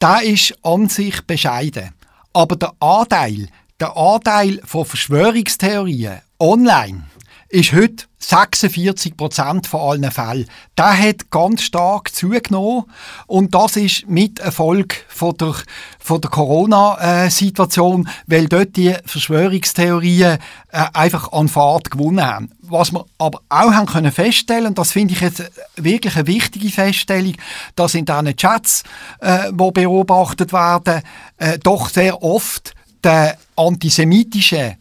der 0.00 0.22
ist 0.22 0.54
an 0.62 0.88
sich 0.88 1.22
bescheiden. 1.26 1.90
Aber 2.32 2.56
der 2.56 2.72
Anteil, 2.80 3.48
der 3.80 3.96
Anteil 3.96 4.60
von 4.64 4.84
Verschwörungstheorien 4.84 6.20
online 6.38 7.04
ist 7.54 7.72
heute 7.72 8.06
46 8.18 9.16
Prozent 9.16 9.68
von 9.68 9.80
allen 9.80 10.10
Fällen. 10.10 10.46
Der 10.76 10.98
hat 10.98 11.30
ganz 11.30 11.62
stark 11.62 12.12
zugenommen 12.12 12.84
und 13.28 13.54
das 13.54 13.76
ist 13.76 14.08
mit 14.08 14.40
Erfolg 14.40 15.04
von 15.08 15.36
der, 15.36 15.54
von 16.00 16.20
der 16.20 16.30
Corona-Situation, 16.30 18.08
weil 18.26 18.48
dort 18.48 18.76
die 18.76 18.96
Verschwörungstheorien 19.06 20.38
äh, 20.72 20.84
einfach 20.94 21.30
an 21.30 21.46
Fahrt 21.46 21.92
gewonnen 21.92 22.26
haben. 22.26 22.50
Was 22.60 22.92
wir 22.92 23.04
aber 23.18 23.40
auch 23.48 23.72
haben 23.72 23.86
können 23.86 24.10
feststellen, 24.10 24.68
und 24.68 24.78
das 24.78 24.90
finde 24.90 25.14
ich 25.14 25.20
jetzt 25.20 25.44
wirklich 25.76 26.16
eine 26.16 26.26
wichtige 26.26 26.70
Feststellung, 26.70 27.34
dass 27.76 27.94
in 27.94 28.04
diesen 28.04 28.36
Chats, 28.36 28.82
äh, 29.20 29.52
die 29.52 29.70
beobachtet 29.70 30.52
werden, 30.52 31.02
äh, 31.36 31.58
doch 31.60 31.88
sehr 31.88 32.20
oft 32.20 32.74
der 33.04 33.38
antisemitische 33.54 34.76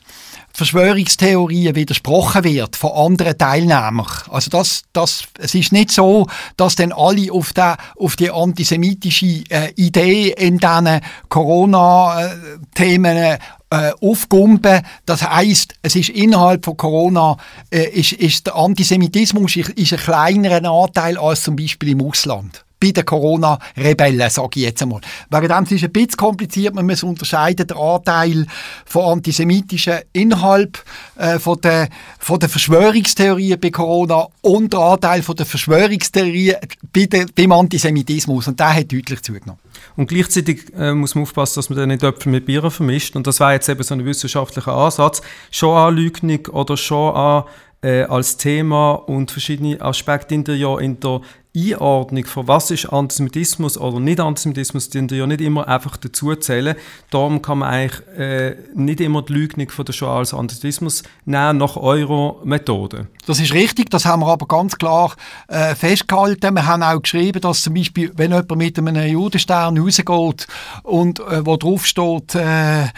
Verschwörungstheorien 0.56 1.76
widersprochen 1.76 2.44
wird 2.44 2.76
von 2.76 2.92
anderen 2.92 3.38
Teilnehmern. 3.38 4.06
Also 4.30 4.52
das, 4.52 4.84
das, 4.94 5.24
es 5.40 5.56
ist 5.56 5.72
nicht 5.72 5.92
so, 5.92 6.28
dass 6.58 6.76
dann 6.76 6.92
alle 6.92 7.32
auf, 7.32 7.54
die, 7.54 7.74
auf 7.98 8.16
die 8.16 8.30
antisemitische 8.30 9.44
äh, 9.50 9.74
Idee 9.76 10.30
in 10.30 10.60
diesen 10.60 11.02
Corona-Themen 11.30 13.18
äh, 13.18 13.92
aufgumpen. 14.00 14.82
Das 15.08 15.28
heißt, 15.28 15.74
es 15.82 15.96
ist 15.96 16.10
innerhalb 16.10 16.64
von 16.66 16.78
Corona 16.78 17.38
äh, 17.72 17.90
ist, 17.90 18.12
ist 18.14 18.46
der 18.46 18.56
Antisemitismus 18.56 19.56
ist, 19.56 19.70
ist 19.70 19.94
ein 19.94 20.00
kleinerer 20.00 20.70
Anteil 20.70 21.18
als 21.18 21.42
zum 21.42 21.56
Beispiel 21.56 21.90
im 21.90 22.02
Ausland 22.02 22.64
bei 22.84 22.92
den 22.92 23.06
Corona-Rebellen, 23.06 24.30
sage 24.30 24.50
ich 24.56 24.64
jetzt 24.64 24.82
einmal. 24.82 25.00
Wegen 25.30 25.48
dem 25.48 25.64
ist 25.64 25.72
es 25.72 25.84
ein 25.84 25.92
bisschen 25.92 26.18
kompliziert, 26.18 26.76
man 26.76 26.86
muss 26.86 27.02
unterscheiden 27.02 27.66
den 27.66 27.78
Anteil 27.78 28.46
von 28.86 29.14
antisemitischen 29.14 30.00
innerhalb 30.12 30.84
äh, 31.16 31.40
von 31.40 31.62
der, 31.62 31.88
von 32.20 32.40
der 32.40 32.50
Verschwörungstheorien 32.50 33.60
bei 33.60 33.70
Corona 33.70 34.28
und 34.42 34.74
der 34.74 34.80
Anteil 34.82 35.22
von 35.22 35.36
der 35.36 35.46
Verschwörungstheorien 35.46 36.58
bei 36.92 37.06
der, 37.06 37.28
beim 37.34 37.54
Antisemitismus. 37.54 38.50
Und 38.50 38.60
der 38.60 38.76
hat 38.76 38.92
deutlich 38.92 39.22
zugenommen. 39.22 39.60
Und 39.96 40.08
gleichzeitig 40.08 40.74
äh, 40.76 40.94
muss 40.94 41.16
man 41.16 41.24
aufpassen, 41.24 41.56
dass 41.56 41.70
man 41.70 41.80
dann 41.80 41.90
nicht 41.90 42.04
Äpfel 42.04 42.32
mit 42.32 42.46
Bieren 42.46 42.72
vermischt. 42.72 43.16
Und 43.16 43.28
das 43.28 43.40
war 43.40 43.54
jetzt 43.54 43.70
eben 43.70 43.84
so 43.84 43.94
ein 43.94 44.04
wissenschaftlicher 44.04 44.74
Ansatz. 44.74 45.22
Schon 45.52 45.78
an 45.78 45.96
Lügnung 45.96 46.48
oder 46.48 46.76
schon 46.76 47.16
an 47.16 47.44
äh, 47.82 48.04
als 48.04 48.38
Thema 48.38 48.94
und 48.94 49.32
verschiedene 49.32 49.80
Aspekte 49.82 50.34
in 50.34 50.44
der, 50.44 50.56
ja, 50.56 50.78
in 50.80 51.00
der 51.00 51.22
Einordnung 51.56 52.26
von 52.26 52.48
was 52.48 52.72
ist 52.72 52.88
Antisemitismus 52.88 53.78
oder 53.78 54.00
nicht 54.00 54.20
Antisemitismus, 54.20 54.90
die 54.90 55.16
ja 55.16 55.28
nicht 55.28 55.40
immer 55.40 55.68
einfach 55.68 55.98
dazu 55.98 56.34
zählen. 56.36 56.76
Darum 57.12 57.44
kann 57.44 57.60
man 57.60 57.70
eigentlich 57.70 58.08
äh, 58.18 58.56
nicht 58.74 59.00
immer 59.00 59.22
die 59.22 59.34
Lügnung 59.34 59.70
von 59.70 59.86
der 59.86 59.94
Shoah 59.94 60.18
als 60.18 60.34
Antisemitismus 60.34 61.04
nehmen 61.26 61.60
nach 61.60 61.78
eurer 61.78 62.44
Methode. 62.44 63.08
Das 63.28 63.40
ist 63.40 63.54
richtig, 63.54 63.92
das 63.92 64.06
haben 64.06 64.22
wir 64.22 64.30
aber 64.30 64.48
ganz 64.48 64.76
klar 64.80 65.14
äh, 65.48 65.76
festgehalten. 65.76 66.56
Wir 66.56 66.66
haben 66.66 66.82
auch 66.82 67.00
geschrieben, 67.00 67.40
dass 67.40 67.62
zum 67.62 67.76
Beispiel, 67.76 68.12
wenn 68.16 68.32
jemand 68.32 68.56
mit 68.56 68.80
einem 68.80 69.12
Judenstern 69.12 69.78
rausgeht 69.78 70.48
und 70.82 71.20
äh, 71.20 71.46
wo 71.46 71.56
drauf 71.58 71.86
steht 71.86 72.34
äh, 72.34 72.86
äh, 72.86 72.90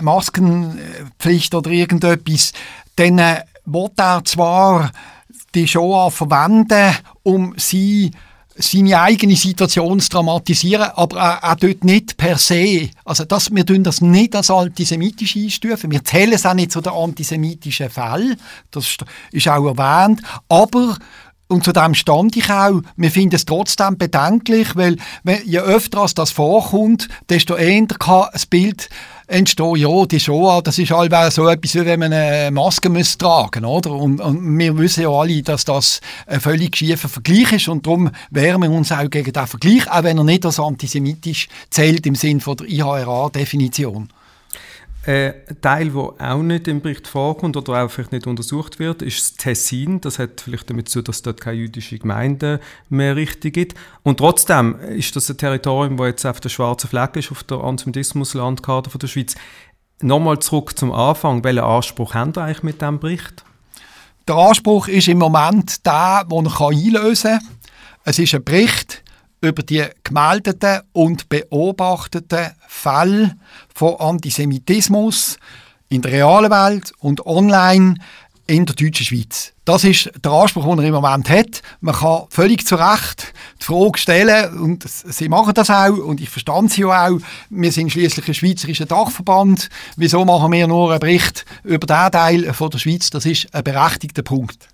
Maskenpflicht 0.00 1.56
oder 1.56 1.70
irgendetwas, 1.70 2.52
dann 2.94 3.18
äh, 3.18 3.42
will 3.64 3.90
er 3.96 4.24
zwar 4.24 4.92
die 5.54 5.68
Shoah 5.68 6.10
verwenden, 6.10 6.94
um 7.22 7.54
sie 7.56 8.10
seine 8.58 9.00
eigene 9.00 9.36
Situation 9.36 10.00
zu 10.00 10.10
dramatisieren, 10.10 10.90
aber 10.94 11.42
auch, 11.42 11.50
auch 11.50 11.54
dort 11.54 11.84
nicht 11.84 12.16
per 12.16 12.38
se. 12.38 12.90
Also 13.04 13.24
das, 13.24 13.54
wir 13.54 13.64
tun 13.64 13.84
das 13.84 14.00
nicht 14.00 14.34
als 14.34 14.50
antisemitisch 14.50 15.36
einstufen. 15.36 15.90
Wir 15.90 16.04
zählen 16.04 16.32
es 16.32 16.44
auch 16.44 16.54
nicht 16.54 16.72
zu 16.72 16.80
den 16.80 16.92
antisemitischen 16.92 17.88
Fällen. 17.88 18.36
Das 18.70 18.96
ist 19.30 19.48
auch 19.48 19.66
erwähnt. 19.66 20.22
Aber 20.48 20.96
und 21.50 21.64
zu 21.64 21.72
dem 21.72 21.94
stand 21.94 22.36
ich 22.36 22.50
auch. 22.50 22.82
Wir 22.96 23.10
finden 23.10 23.36
es 23.36 23.46
trotzdem 23.46 23.96
bedenklich, 23.96 24.76
weil 24.76 24.96
je 25.44 25.60
öfter 25.60 26.06
das 26.14 26.30
vorkommt, 26.30 27.08
desto 27.30 27.54
eher 27.56 27.86
kann 27.86 28.28
das 28.32 28.44
Bild 28.44 28.90
entstehen, 29.28 29.76
ja, 29.76 30.06
die 30.06 30.18
Shoah, 30.18 30.62
das 30.62 30.78
ist 30.78 30.90
allweil 30.90 31.30
so 31.30 31.46
etwas, 31.48 31.74
wie 31.74 31.84
wenn 31.84 32.00
man 32.00 32.12
eine 32.12 32.50
Maske 32.50 32.88
muss 32.88 33.16
tragen 33.16 33.64
oder? 33.64 33.92
Und, 33.92 34.20
und 34.20 34.58
wir 34.58 34.76
wissen 34.78 35.02
ja 35.02 35.10
alle, 35.10 35.42
dass 35.42 35.64
das 35.64 36.00
ein 36.26 36.40
völlig 36.40 36.76
schiefer 36.76 37.08
Vergleich 37.08 37.52
ist 37.52 37.68
und 37.68 37.86
darum 37.86 38.10
wehren 38.30 38.62
wir 38.62 38.70
uns 38.70 38.90
auch 38.90 39.08
gegen 39.10 39.32
diesen 39.32 39.46
Vergleich, 39.46 39.90
auch 39.90 40.02
wenn 40.02 40.18
er 40.18 40.24
nicht 40.24 40.46
als 40.46 40.58
antisemitisch 40.58 41.48
zählt 41.70 42.06
im 42.06 42.14
Sinn 42.14 42.40
von 42.40 42.56
der 42.56 42.68
IHRA-Definition. 42.68 44.08
Ein 45.08 45.14
äh, 45.14 45.54
Teil, 45.62 45.88
der 45.88 46.02
auch 46.18 46.42
nicht 46.42 46.68
im 46.68 46.82
Bericht 46.82 47.08
vorkommt 47.08 47.56
oder 47.56 47.82
auch 47.82 47.90
vielleicht 47.90 48.12
nicht 48.12 48.26
untersucht 48.26 48.78
wird, 48.78 49.00
ist 49.00 49.18
das 49.18 49.36
Tessin. 49.38 50.02
Das 50.02 50.18
hat 50.18 50.42
vielleicht 50.42 50.68
damit 50.68 50.90
zu 50.90 51.00
dass 51.00 51.22
dort 51.22 51.40
keine 51.40 51.56
jüdische 51.56 51.98
Gemeinde 51.98 52.60
mehr 52.90 53.16
richtig 53.16 53.54
gibt. 53.54 53.74
Und 54.02 54.18
trotzdem 54.18 54.78
ist 54.80 55.16
das 55.16 55.30
ein 55.30 55.38
Territorium, 55.38 55.96
das 55.96 56.08
jetzt 56.08 56.26
auf 56.26 56.40
der 56.40 56.50
schwarzen 56.50 56.90
Fleck 56.90 57.16
ist, 57.16 57.32
auf 57.32 57.42
der 57.42 57.56
Antisemitismus-Landkarte 57.56 58.98
der 58.98 59.06
Schweiz. 59.06 59.34
Nochmal 60.02 60.40
zurück 60.40 60.78
zum 60.78 60.92
Anfang. 60.92 61.42
Welchen 61.42 61.64
Anspruch 61.64 62.12
haben 62.12 62.34
Sie 62.34 62.42
eigentlich 62.42 62.62
mit 62.62 62.82
diesem 62.82 62.98
Bericht? 62.98 63.44
Der 64.28 64.36
Anspruch 64.36 64.88
ist 64.88 65.08
im 65.08 65.16
Moment 65.16 65.86
der, 65.86 66.26
den 66.30 66.44
er 66.44 66.68
einlösen 66.68 67.38
kann. 67.38 67.48
Es 68.04 68.18
ist 68.18 68.34
ein 68.34 68.44
Bericht, 68.44 69.02
über 69.40 69.62
die 69.62 69.84
gemeldeten 70.04 70.80
und 70.92 71.28
beobachteten 71.28 72.52
Fälle 72.66 73.36
von 73.74 73.96
Antisemitismus 73.96 75.38
in 75.88 76.02
der 76.02 76.12
realen 76.12 76.50
Welt 76.50 76.92
und 76.98 77.24
online 77.26 77.94
in 78.48 78.64
der 78.64 78.74
deutschen 78.74 79.04
Schweiz. 79.04 79.52
Das 79.66 79.84
ist 79.84 80.10
der 80.24 80.32
Anspruch, 80.32 80.64
den 80.64 80.78
er 80.78 80.84
im 80.86 80.94
Moment 80.94 81.28
hat. 81.28 81.60
Man 81.80 81.94
kann 81.94 82.22
völlig 82.30 82.66
zu 82.66 82.76
Recht 82.76 83.34
die 83.60 83.64
Frage 83.64 83.98
stellen, 83.98 84.58
und 84.58 84.88
sie 84.88 85.28
machen 85.28 85.52
das 85.52 85.68
auch, 85.68 85.98
und 85.98 86.20
ich 86.20 86.30
verstand 86.30 86.72
sie 86.72 86.86
auch, 86.86 87.18
wir 87.50 87.72
sind 87.72 87.92
schließlich 87.92 88.26
ein 88.26 88.34
schweizerischer 88.34 88.86
Dachverband, 88.86 89.68
wieso 89.96 90.24
machen 90.24 90.52
wir 90.52 90.66
nur 90.66 90.90
einen 90.90 91.00
Bericht 91.00 91.44
über 91.62 91.86
diesen 91.86 92.10
Teil 92.10 92.54
von 92.54 92.70
der 92.70 92.78
Schweiz? 92.78 93.10
Das 93.10 93.26
ist 93.26 93.54
ein 93.54 93.62
berechtigter 93.62 94.22
Punkt. 94.22 94.68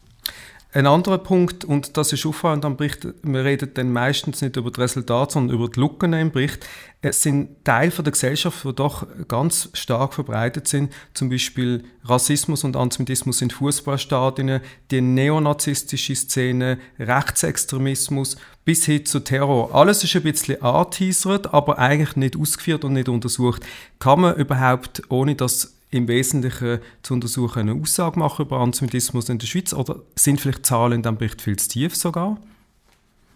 Ein 0.75 0.89
anderer 0.89 1.19
Punkt, 1.19 1.65
und 1.65 1.97
das 1.97 2.13
ist 2.13 2.27
auffallend 2.27 2.65
am 2.65 2.77
Bericht, 2.77 3.07
wir 3.23 3.45
reden 3.45 3.71
dann 3.75 3.93
meistens 3.93 4.43
nicht 4.43 4.57
über 4.57 4.73
das 4.73 4.81
Resultat, 4.81 5.31
sondern 5.31 5.55
über 5.55 5.69
die 5.69 5.79
Lücken 5.79 6.13
im 6.15 6.33
Bericht. 6.33 6.67
Es 7.01 7.23
sind 7.23 7.65
Teile 7.65 7.93
der 7.93 8.11
Gesellschaft, 8.11 8.65
die 8.65 8.75
doch 8.75 9.07
ganz 9.29 9.69
stark 9.75 10.15
verbreitet 10.15 10.67
sind, 10.67 10.93
zum 11.13 11.29
Beispiel 11.29 11.85
Rassismus 12.03 12.65
und 12.65 12.75
Antisemitismus 12.75 13.41
in 13.41 13.51
Fußballstadien, 13.51 14.63
die 14.91 15.01
neonazistische 15.01 16.17
Szene, 16.17 16.81
Rechtsextremismus 16.99 18.37
bis 18.65 18.85
hin 18.85 19.07
zu 19.07 19.21
Terror. 19.21 19.73
Alles 19.73 20.03
ist 20.03 20.17
ein 20.17 20.25
bisschen 20.25 20.61
anteasert, 20.61 21.55
aber 21.55 21.79
eigentlich 21.79 22.17
nicht 22.17 22.37
ausgeführt 22.37 22.85
und 22.85 22.95
nicht 22.95 23.09
untersucht. 23.09 23.63
Kann 24.01 24.23
man 24.23 24.35
überhaupt, 24.35 25.03
ohne 25.09 25.37
dass 25.37 25.74
im 25.95 26.09
Wesentlichen 26.09 26.81
zu 27.03 27.15
untersuchen, 27.15 27.61
eine 27.61 27.81
Aussage 27.81 28.19
machen 28.19 28.47
über 28.47 28.59
Antisemitismus 28.59 29.29
in 29.29 29.39
der 29.39 29.47
Schweiz? 29.47 29.73
Oder 29.73 30.01
sind 30.17 30.41
vielleicht 30.41 30.67
Zahlen 30.67 30.95
in 30.95 31.03
diesem 31.03 31.17
Bericht 31.17 31.41
viel 31.41 31.57
zu 31.57 31.69
tief 31.69 31.95
sogar? 31.95 32.39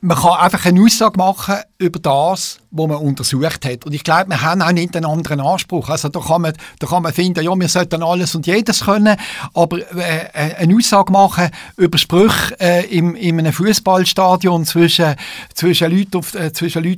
Man 0.01 0.17
kann 0.17 0.39
einfach 0.39 0.65
eine 0.65 0.83
Aussage 0.83 1.19
machen 1.19 1.57
über 1.79 1.99
das, 1.99 2.61
was 2.71 2.87
man 2.87 2.97
untersucht 2.99 3.65
hat. 3.65 3.87
Und 3.87 3.95
ich 3.95 4.05
glaube, 4.05 4.31
wir 4.31 4.43
haben 4.43 4.63
auch 4.63 4.73
nicht 4.73 4.97
einen 4.97 5.07
anderen 5.07 5.41
Anspruch. 5.41 5.89
Also 5.89 6.09
da 6.09 6.21
kann 6.21 6.43
man, 6.43 6.53
da 6.79 6.87
kann 6.87 7.03
man 7.03 7.13
finden, 7.13 7.45
ja, 7.45 7.55
wir 7.55 7.69
sollten 7.69 8.03
alles 8.03 8.35
und 8.35 8.47
jedes 8.47 8.85
können, 8.85 9.17
aber 9.55 9.79
äh, 9.97 10.27
äh 10.33 10.55
eine 10.59 10.77
Aussage 10.77 11.13
machen 11.13 11.51
über 11.77 11.99
Sprüche 11.99 12.59
äh, 12.61 12.87
im, 12.87 13.15
in 13.15 13.39
einem 13.39 13.53
Fußballstadion 13.53 14.65
zwischen, 14.65 15.15
zwischen, 15.55 15.93
Leuten 15.93 16.19
auf, 16.19 16.35
äh, 16.35 16.51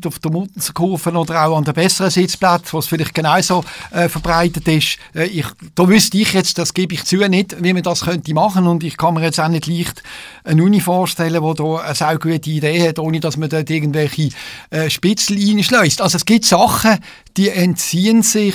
auf 0.06 0.18
der 0.18 0.30
Muttenkurve 0.30 1.10
oder 1.12 1.46
auch 1.46 1.56
an 1.56 1.64
den 1.64 1.74
besseren 1.74 2.10
Sitzplätzen, 2.10 2.72
wo 2.72 2.78
es 2.78 2.86
vielleicht 2.86 3.14
genauso 3.14 3.64
äh, 3.90 4.08
verbreitet 4.08 4.66
ist. 4.68 4.98
Äh, 5.14 5.26
ich, 5.26 5.46
da 5.74 5.88
wüsste 5.88 6.18
ich 6.18 6.32
jetzt, 6.32 6.58
das 6.58 6.74
gebe 6.74 6.94
ich 6.94 7.04
zu, 7.04 7.16
nicht, 7.28 7.62
wie 7.62 7.72
man 7.72 7.82
das 7.82 8.02
könnte 8.02 8.34
machen 8.34 8.66
und 8.66 8.82
ich 8.82 8.96
kann 8.96 9.14
mir 9.14 9.22
jetzt 9.22 9.40
auch 9.40 9.48
nicht 9.48 9.66
leicht 9.66 10.02
eine 10.44 10.62
Uni 10.62 10.80
vorstellen, 10.80 11.42
die 11.42 11.54
da 11.54 11.76
eine 11.76 11.94
sehr 11.94 12.18
gute 12.18 12.50
Idee 12.50 12.88
hat, 12.88 12.98
ohne 12.98 13.20
dass 13.20 13.36
man 13.36 13.48
dort 13.48 13.70
irgendwelche 13.70 14.30
äh, 14.70 14.90
Spitzel 14.90 15.38
reinschleust. 15.60 16.00
Also 16.00 16.16
es 16.16 16.24
gibt 16.24 16.44
Sachen, 16.44 16.98
die 17.36 17.50
entziehen 17.50 18.22
sich 18.22 18.54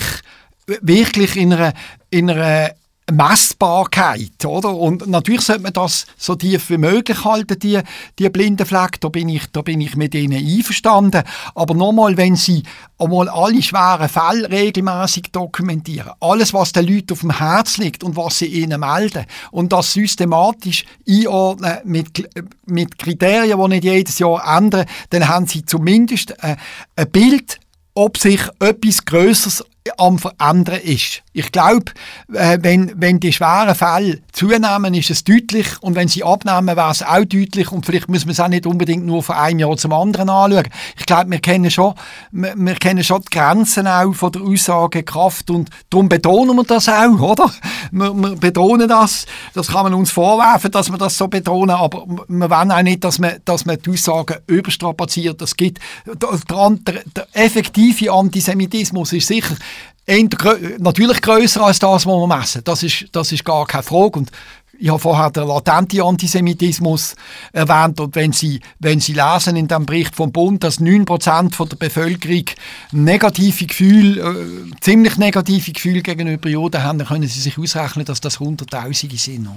wirklich 0.66 1.38
in 1.38 1.54
einer, 1.54 1.74
in 2.10 2.30
einer 2.30 2.74
Messbarkeit, 3.12 4.44
oder? 4.46 4.76
Und 4.76 5.08
natürlich 5.08 5.42
sollte 5.42 5.62
man 5.62 5.74
das 5.74 6.08
so 6.18 6.34
tief 6.34 6.72
wie 6.72 6.80
möglich 6.80 7.24
halten, 7.24 7.60
die, 7.60 7.80
die 8.18 8.30
blinden 8.30 8.66
Flecken. 8.66 9.00
Da 9.02 9.10
bin 9.10 9.30
ich, 9.30 9.46
da 9.52 9.62
bin 9.62 9.80
ich 9.80 9.96
mit 9.96 10.16
ihnen 10.16 10.44
einverstanden. 10.44 11.24
Aber 11.54 11.76
nochmal, 11.76 12.18
wenn 12.18 12.36
sie 12.36 12.64
einmal 12.98 13.30
alle 13.30 13.62
schweren 13.62 14.10
Fälle 14.10 14.50
regelmäßig 14.50 15.32
dokumentieren, 15.32 16.14
alles, 16.20 16.54
was 16.54 16.72
den 16.72 16.88
Leuten 16.88 17.14
auf 17.14 17.20
dem 17.20 17.38
Herz 17.38 17.78
liegt 17.78 18.04
und 18.04 18.16
was 18.16 18.40
sie 18.40 18.48
ihnen 18.48 18.80
melden 18.80 19.26
und 19.52 19.72
das 19.72 19.94
systematisch 19.94 20.84
einordnen 21.08 21.78
mit, 21.84 22.28
mit 22.66 22.98
Kriterien, 22.98 23.60
die 23.62 23.68
nicht 23.68 23.84
jedes 23.84 24.18
Jahr 24.18 24.58
ändern, 24.58 24.88
dann 25.12 25.28
haben 25.28 25.46
sie 25.46 25.64
zumindest 25.64 26.32
äh, 26.44 26.56
ein 26.96 27.12
Bild, 27.12 27.60
ob 27.94 28.18
sich 28.18 28.42
etwas 28.60 29.06
Größeres 29.06 29.64
am 29.98 30.18
Verändern 30.18 30.80
ist. 30.82 31.22
Ich 31.32 31.52
glaube, 31.52 31.92
äh, 32.34 32.58
wenn, 32.62 32.92
wenn 32.96 33.20
die 33.20 33.32
schweren 33.32 33.76
Fälle 33.76 34.22
zunehmen, 34.32 34.94
ist 34.96 35.12
es 35.12 35.24
deutlich 35.24 35.68
und 35.82 35.96
wenn 35.96 36.08
sie 36.08 36.24
abnehmen, 36.24 36.76
wäre 36.76 36.90
es 36.90 37.04
auch 37.04 37.24
deutlich 37.24 37.72
und 37.72 37.86
vielleicht 37.86 38.10
muss 38.10 38.26
man 38.26 38.32
es 38.32 38.40
auch 38.40 38.48
nicht 38.48 38.66
unbedingt 38.66 39.06
nur 39.06 39.22
von 39.22 39.36
einem 39.36 39.60
Jahr 39.60 39.78
zum 39.78 39.94
anderen 39.94 40.30
anschauen. 40.30 40.68
Ich 40.98 41.06
glaube, 41.06 41.30
wir 41.30 41.40
kennen 41.40 41.70
schon, 41.70 41.94
wir, 42.32 42.54
wir, 42.56 42.76
kennen 42.76 43.04
schon 43.04 43.22
die 43.22 43.38
Grenzen 43.38 43.88
auch 43.88 44.14
von 44.14 44.32
der 44.32 44.42
Aussagekraft 44.42 45.52
und 45.52 45.70
darum 45.92 46.10
betonen 46.10 46.56
wir 46.56 46.64
das 46.64 46.90
auch, 46.90 47.20
oder? 47.20 47.52
Wir, 47.92 48.14
wir 48.14 48.36
betonen 48.38 48.88
das, 48.88 49.28
das 49.54 49.68
kann 49.68 49.84
man 49.84 49.94
uns 49.94 50.10
vorwerfen, 50.10 50.72
dass 50.72 50.90
wir 50.90 50.98
das 50.98 51.16
so 51.16 51.28
betonen, 51.28 51.76
aber 51.76 52.06
wir 52.28 52.50
wollen 52.50 52.72
auch 52.72 52.82
nicht, 52.82 53.04
dass 53.04 53.20
man, 53.20 53.36
dass 53.46 53.66
man 53.66 53.78
die 53.80 53.92
Aussagen 53.92 54.38
überstrapaziert. 54.48 55.42
Es 55.44 55.56
gibt, 55.56 55.80
der, 56.06 56.16
der, 56.16 57.04
der 57.16 57.28
effektive 57.34 58.12
Antisemitismus 58.12 59.14
ist 59.14 59.28
sicher 59.28 59.56
natürlich 60.08 61.22
größer 61.22 61.62
als 61.62 61.80
das, 61.80 62.06
was 62.06 62.14
wir 62.14 62.28
messen. 62.28 62.62
Das 62.64 62.84
ist, 62.84 63.06
das 63.12 63.32
ist 63.32 63.44
gar 63.44 63.66
keine 63.66 63.84
Frage. 63.84 64.20
Und 64.20 64.32
ich 64.78 64.90
habe 64.90 65.00
vorher 65.00 65.30
den 65.32 65.48
latenten 65.48 66.02
Antisemitismus 66.02 67.16
erwähnt 67.54 68.00
und 68.00 68.16
wenn 68.16 68.34
Sie, 68.34 68.60
wenn 68.80 69.00
Sie 69.00 69.14
lesen 69.14 69.56
in 69.56 69.68
dem 69.68 69.86
Bericht 69.86 70.16
vom 70.16 70.32
Bund, 70.32 70.64
dass 70.64 70.82
9% 70.82 71.54
von 71.54 71.70
der 71.70 71.78
Bevölkerung 71.78 72.46
negative 72.92 73.66
Gefühle, 73.66 74.22
äh, 74.22 74.80
ziemlich 74.82 75.18
negative 75.18 75.72
Gefühle 75.72 76.02
gegenüber 76.02 76.50
Juden 76.50 76.84
haben, 76.84 77.00
dann 77.00 77.08
können 77.08 77.28
Sie 77.28 77.40
sich 77.40 77.58
ausrechnen, 77.58 78.06
dass 78.06 78.22
das 78.22 78.40
Hunderttausende 78.40 79.18
sind. 79.18 79.48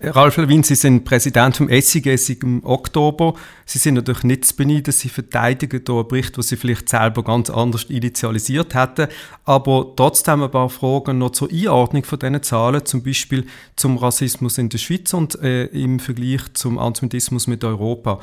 Ralf 0.00 0.36
Lewin, 0.36 0.64
Sie 0.64 0.74
sind 0.74 1.04
Präsident 1.04 1.56
vom 1.56 1.68
SIG 1.68 2.42
im 2.42 2.64
Oktober. 2.64 3.34
Sie 3.64 3.78
sind 3.78 3.94
natürlich 3.94 4.24
nicht 4.24 4.44
zu 4.44 4.56
beneiden. 4.56 4.92
Sie 4.92 5.08
verteidigen 5.08 5.82
hier 5.86 5.94
einen 5.94 6.08
Bericht, 6.08 6.36
den 6.36 6.42
Sie 6.42 6.56
vielleicht 6.56 6.88
selber 6.88 7.22
ganz 7.22 7.48
anders 7.48 7.84
initialisiert 7.84 8.74
hätten. 8.74 9.08
Aber 9.44 9.92
trotzdem 9.96 10.42
ein 10.42 10.50
paar 10.50 10.68
Fragen 10.68 11.18
noch 11.18 11.30
zur 11.30 11.50
Einordnung 11.50 12.04
von 12.04 12.18
diesen 12.18 12.42
Zahlen, 12.42 12.84
zum 12.84 13.02
Beispiel 13.02 13.46
zum 13.76 13.96
Rassismus 13.96 14.58
in 14.58 14.68
der 14.68 14.78
Schweiz 14.78 15.14
und 15.14 15.40
äh, 15.40 15.66
im 15.66 16.00
Vergleich 16.00 16.42
zum 16.54 16.78
Antisemitismus 16.78 17.46
mit 17.46 17.62
Europa. 17.62 18.18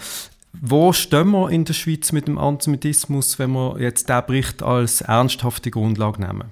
Wo 0.54 0.92
stehen 0.92 1.32
wir 1.32 1.50
in 1.50 1.64
der 1.64 1.74
Schweiz 1.74 2.12
mit 2.12 2.28
dem 2.28 2.38
Antisemitismus, 2.38 3.40
wenn 3.40 3.52
wir 3.54 3.80
jetzt 3.80 4.10
diesen 4.10 4.26
Bericht 4.28 4.62
als 4.62 5.02
ernsthafte 5.02 5.72
Grundlage 5.72 6.22
nehmen? 6.22 6.44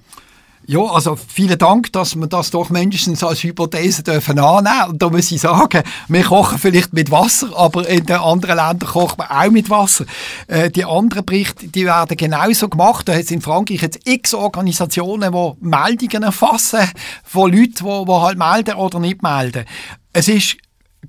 Ja, 0.71 0.81
also 0.81 1.15
vielen 1.15 1.57
Dank, 1.57 1.91
dass 1.93 2.15
wir 2.15 2.27
das 2.27 2.51
doch 2.51 2.69
mindestens 2.69 3.23
als 3.23 3.41
Hypothese 3.41 4.03
dürfen 4.03 4.37
annehmen. 4.37 4.91
Und 4.91 5.01
da 5.01 5.09
muss 5.09 5.31
ich 5.31 5.41
sagen, 5.41 5.81
wir 6.07 6.23
kochen 6.23 6.59
vielleicht 6.59 6.93
mit 6.93 7.09
Wasser, 7.09 7.49
aber 7.57 7.89
in 7.89 8.05
den 8.05 8.17
anderen 8.17 8.57
Ländern 8.57 8.87
kocht 8.87 9.17
man 9.17 9.29
auch 9.29 9.49
mit 9.49 9.71
Wasser. 9.71 10.05
Äh, 10.45 10.69
die 10.69 10.85
anderen 10.85 11.25
Berichte, 11.25 11.69
die 11.69 11.85
werden 11.85 12.15
genauso 12.15 12.69
gemacht. 12.69 13.07
Da 13.07 13.13
hat 13.13 13.21
es 13.21 13.31
in 13.31 13.41
Frankreich 13.41 13.81
jetzt 13.81 14.07
x 14.07 14.35
Organisationen, 14.35 15.31
die 15.33 15.67
Meldungen 15.67 16.21
erfassen 16.21 16.87
von 17.23 17.51
Leuten, 17.51 17.73
die, 17.73 18.05
die 18.05 18.11
halt 18.11 18.37
melden 18.37 18.75
oder 18.75 18.99
nicht 18.99 19.23
melden. 19.23 19.65
Es 20.13 20.27
ist 20.27 20.55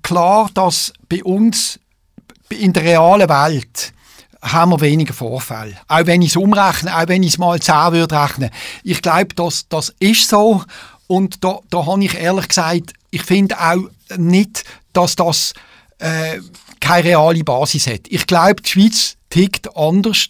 klar, 0.00 0.48
dass 0.54 0.94
bei 1.06 1.22
uns 1.22 1.78
in 2.48 2.72
der 2.72 2.84
realen 2.84 3.28
Welt 3.28 3.92
haben 4.42 4.73
wir 4.73 4.80
weniger 4.80 5.12
Vorfälle. 5.12 5.76
Auch 5.88 6.06
wenn 6.06 6.23
ich 6.23 6.30
es 6.30 6.37
umrechne, 6.37 6.97
auch 6.97 7.09
wenn 7.09 7.23
ich 7.23 7.32
es 7.32 7.38
mal 7.38 7.61
10 7.61 7.92
würde 7.92 8.20
rechnen. 8.20 8.50
Ich 8.82 9.02
glaube, 9.02 9.35
das, 9.35 9.68
das 9.68 9.94
ist 9.99 10.28
so. 10.28 10.64
Und 11.06 11.44
da, 11.44 11.59
da 11.70 11.87
habe 11.87 12.04
ich 12.04 12.14
ehrlich 12.14 12.49
gesagt, 12.49 12.92
ich 13.11 13.23
finde 13.23 13.61
auch 13.61 13.82
nicht, 14.16 14.64
dass 14.92 15.16
das 15.16 15.52
äh, 15.99 16.38
keine 16.80 17.09
reale 17.09 17.44
Basis 17.44 17.87
hat. 17.87 18.02
Ich 18.09 18.26
glaube, 18.26 18.62
die 18.62 18.70
Schweiz 18.70 19.16
tickt 19.28 19.76
anders. 19.76 20.28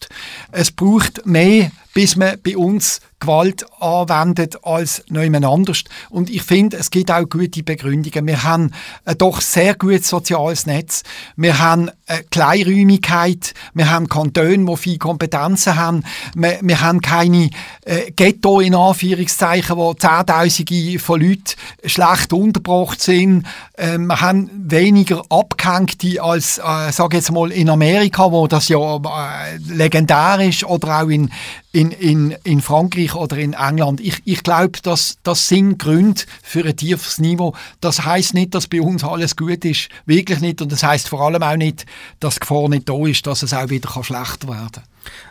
Es 0.52 0.70
braucht 0.70 1.26
mehr, 1.26 1.70
bis 1.94 2.16
man 2.16 2.38
bei 2.42 2.56
uns 2.56 3.00
Gewalt 3.18 3.64
anwendet 3.80 4.64
als 4.64 5.02
niemand 5.08 5.44
anders. 5.44 5.84
Und 6.08 6.30
ich 6.30 6.42
finde, 6.42 6.76
es 6.76 6.90
gibt 6.90 7.10
auch 7.10 7.28
gute 7.28 7.62
Begründungen. 7.62 8.26
Wir 8.26 8.42
haben 8.42 8.72
ein 9.04 9.18
doch 9.18 9.40
sehr 9.40 9.74
gutes 9.74 10.08
soziales 10.08 10.66
Netz. 10.66 11.02
Wir 11.36 11.58
haben 11.58 11.90
eine 12.10 12.24
Kleinräumigkeit. 12.24 13.54
Wir 13.72 13.90
haben 13.90 14.08
Kantone, 14.08 14.64
die 14.66 14.76
viele 14.76 14.98
Kompetenzen 14.98 15.76
haben. 15.76 16.02
Wir, 16.34 16.58
wir 16.60 16.80
haben 16.80 17.00
keine 17.00 17.50
äh, 17.84 18.10
Ghetto 18.10 18.60
in 18.60 18.74
Anführungszeichen, 18.74 19.76
wo 19.76 19.94
Zehntausende 19.94 20.98
von 20.98 21.20
Leuten 21.20 21.54
schlecht 21.84 22.32
untergebracht 22.32 23.00
sind. 23.00 23.46
Äh, 23.74 23.98
wir 23.98 24.20
haben 24.20 24.50
weniger 24.52 25.22
Abgehängte 25.30 26.20
als, 26.20 26.58
äh, 26.58 26.90
sage 26.90 27.18
jetzt 27.18 27.30
mal, 27.30 27.52
in 27.52 27.70
Amerika, 27.70 28.32
wo 28.32 28.46
das 28.48 28.68
ja 28.68 28.96
äh, 28.96 29.56
legendär 29.68 30.40
ist, 30.40 30.64
oder 30.64 31.02
auch 31.02 31.08
in, 31.08 31.30
in, 31.72 31.92
in, 31.92 32.34
in 32.42 32.60
Frankreich 32.60 33.14
oder 33.14 33.38
in 33.38 33.52
England. 33.52 34.00
Ich, 34.00 34.20
ich 34.24 34.42
glaube, 34.42 34.78
das, 34.82 35.18
das 35.22 35.46
sind 35.46 35.78
Gründe 35.78 36.22
für 36.42 36.64
ein 36.64 36.76
tiefes 36.76 37.18
Niveau. 37.18 37.54
Das 37.80 38.04
heißt 38.04 38.34
nicht, 38.34 38.54
dass 38.54 38.66
bei 38.66 38.80
uns 38.80 39.04
alles 39.04 39.36
gut 39.36 39.64
ist. 39.64 39.88
Wirklich 40.06 40.40
nicht. 40.40 40.60
Und 40.60 40.72
das 40.72 40.82
heißt 40.82 41.08
vor 41.08 41.20
allem 41.20 41.42
auch 41.42 41.56
nicht, 41.56 41.86
dass 42.20 42.34
die 42.34 42.40
Gefahr 42.40 42.68
nicht 42.68 42.88
da 42.88 43.06
ist, 43.06 43.26
dass 43.26 43.42
es 43.42 43.52
auch 43.52 43.68
wieder 43.70 43.90
schlechter 44.02 44.48
werden 44.48 44.70
kann. 44.72 44.84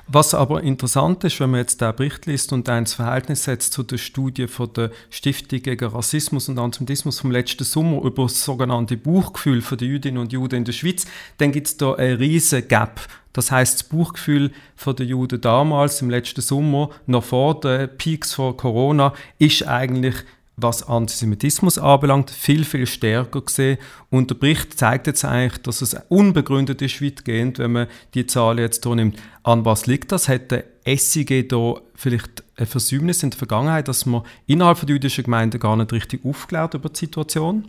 Was 0.08 0.34
aber 0.34 0.64
interessant 0.64 1.24
ist, 1.24 1.40
wenn 1.40 1.52
man 1.52 1.60
jetzt 1.60 1.82
den 1.82 1.96
Bericht 1.96 2.26
liest 2.26 2.52
und 2.52 2.68
ein 2.70 2.88
Verhältnis 2.88 3.44
setzt 3.44 3.74
zu 3.74 3.84
der 3.84 3.98
Studie 3.98 4.48
von 4.48 4.74
der 4.74 4.92
Stiftung 5.10 5.62
gegen 5.62 5.90
Rassismus 5.90 6.50
und 6.50 6.58
Antisemitismus 6.58 7.20
vom 7.20 7.32
letzten 7.32 7.64
Sommer 7.64 8.04
über 8.04 8.24
das 8.24 8.44
sogenannte 8.44 8.98
Buchgefühl 8.98 9.62
den 9.62 9.88
Jüdinnen 9.88 10.18
und 10.18 10.34
Juden 10.34 10.58
in 10.58 10.66
der 10.66 10.74
Schweiz, 10.74 11.06
dann 11.38 11.52
gibt 11.52 11.68
es 11.68 11.78
da 11.78 11.94
einen 11.94 12.18
riesen 12.18 12.68
Gap. 12.68 13.02
Das 13.34 13.52
heißt, 13.52 13.76
das 13.76 13.84
Buchgefühl 13.84 14.52
den 14.86 15.08
Juden 15.08 15.40
damals 15.40 16.02
im 16.02 16.10
letzten 16.10 16.42
Sommer, 16.42 16.90
noch 17.06 17.24
vor 17.24 17.60
den 17.60 17.90
Peaks 17.98 18.34
von 18.34 18.58
Corona, 18.58 19.14
ist 19.38 19.68
eigentlich 19.68 20.16
was 20.62 20.88
Antisemitismus 20.88 21.78
anbelangt, 21.78 22.30
viel, 22.32 22.64
viel 22.64 22.86
stärker 22.86 23.42
gesehen. 23.42 23.78
Und 24.10 24.30
der 24.30 24.36
Bericht 24.36 24.78
zeigt 24.78 25.08
jetzt 25.08 25.26
eigentlich, 25.26 25.62
dass 25.62 25.82
es 25.82 25.96
unbegründet 26.10 26.82
ist, 26.82 27.02
weitgehend, 27.02 27.60
wenn 27.60 27.72
man 27.72 27.88
die 28.14 28.26
Zahlen 28.26 28.60
jetzt 28.60 28.86
hier 28.86 28.96
nimmt. 28.96 29.18
An 29.44 29.66
was 29.66 29.88
liegt 29.88 30.12
das? 30.12 30.28
Hat 30.28 30.52
der 30.52 30.66
SIG 30.86 31.50
da 31.50 31.76
vielleicht 31.96 32.44
ein 32.56 32.66
Versäumnis 32.66 33.24
in 33.24 33.30
der 33.30 33.38
Vergangenheit, 33.38 33.88
dass 33.88 34.06
man 34.06 34.24
innerhalb 34.48 34.80
der 34.82 34.90
jüdischen 34.90 35.24
Gemeinde 35.24 35.60
gar 35.60 35.76
nicht 35.76 35.94
richtig 35.94 36.26
aufklärt 36.26 36.74
über 36.74 36.90
die 36.90 37.00
Situation? 37.00 37.66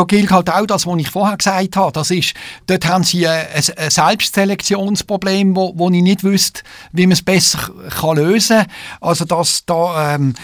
Da 0.00 0.04
gilt 0.04 0.30
halt 0.30 0.48
auch 0.48 0.64
das, 0.64 0.86
was 0.86 0.98
ich 0.98 1.10
vorher 1.10 1.36
gesagt 1.36 1.76
habe. 1.76 1.92
Das 1.92 2.10
ist, 2.10 2.32
dort 2.66 2.88
haben 2.88 3.04
sie 3.04 3.28
ein, 3.28 3.46
Selbstselektionsproblem, 3.88 5.54
wo, 5.54 5.74
wo 5.76 5.90
ich 5.90 6.02
nicht 6.02 6.24
wüsste, 6.24 6.62
wie 6.92 7.06
man 7.06 7.12
es 7.12 7.22
besser 7.22 7.70
kann 8.00 8.16
lösen 8.16 8.60
kann. 8.60 8.66
Also, 9.02 9.26
dass, 9.26 9.66
da, 9.66 10.14
ähm, 10.14 10.34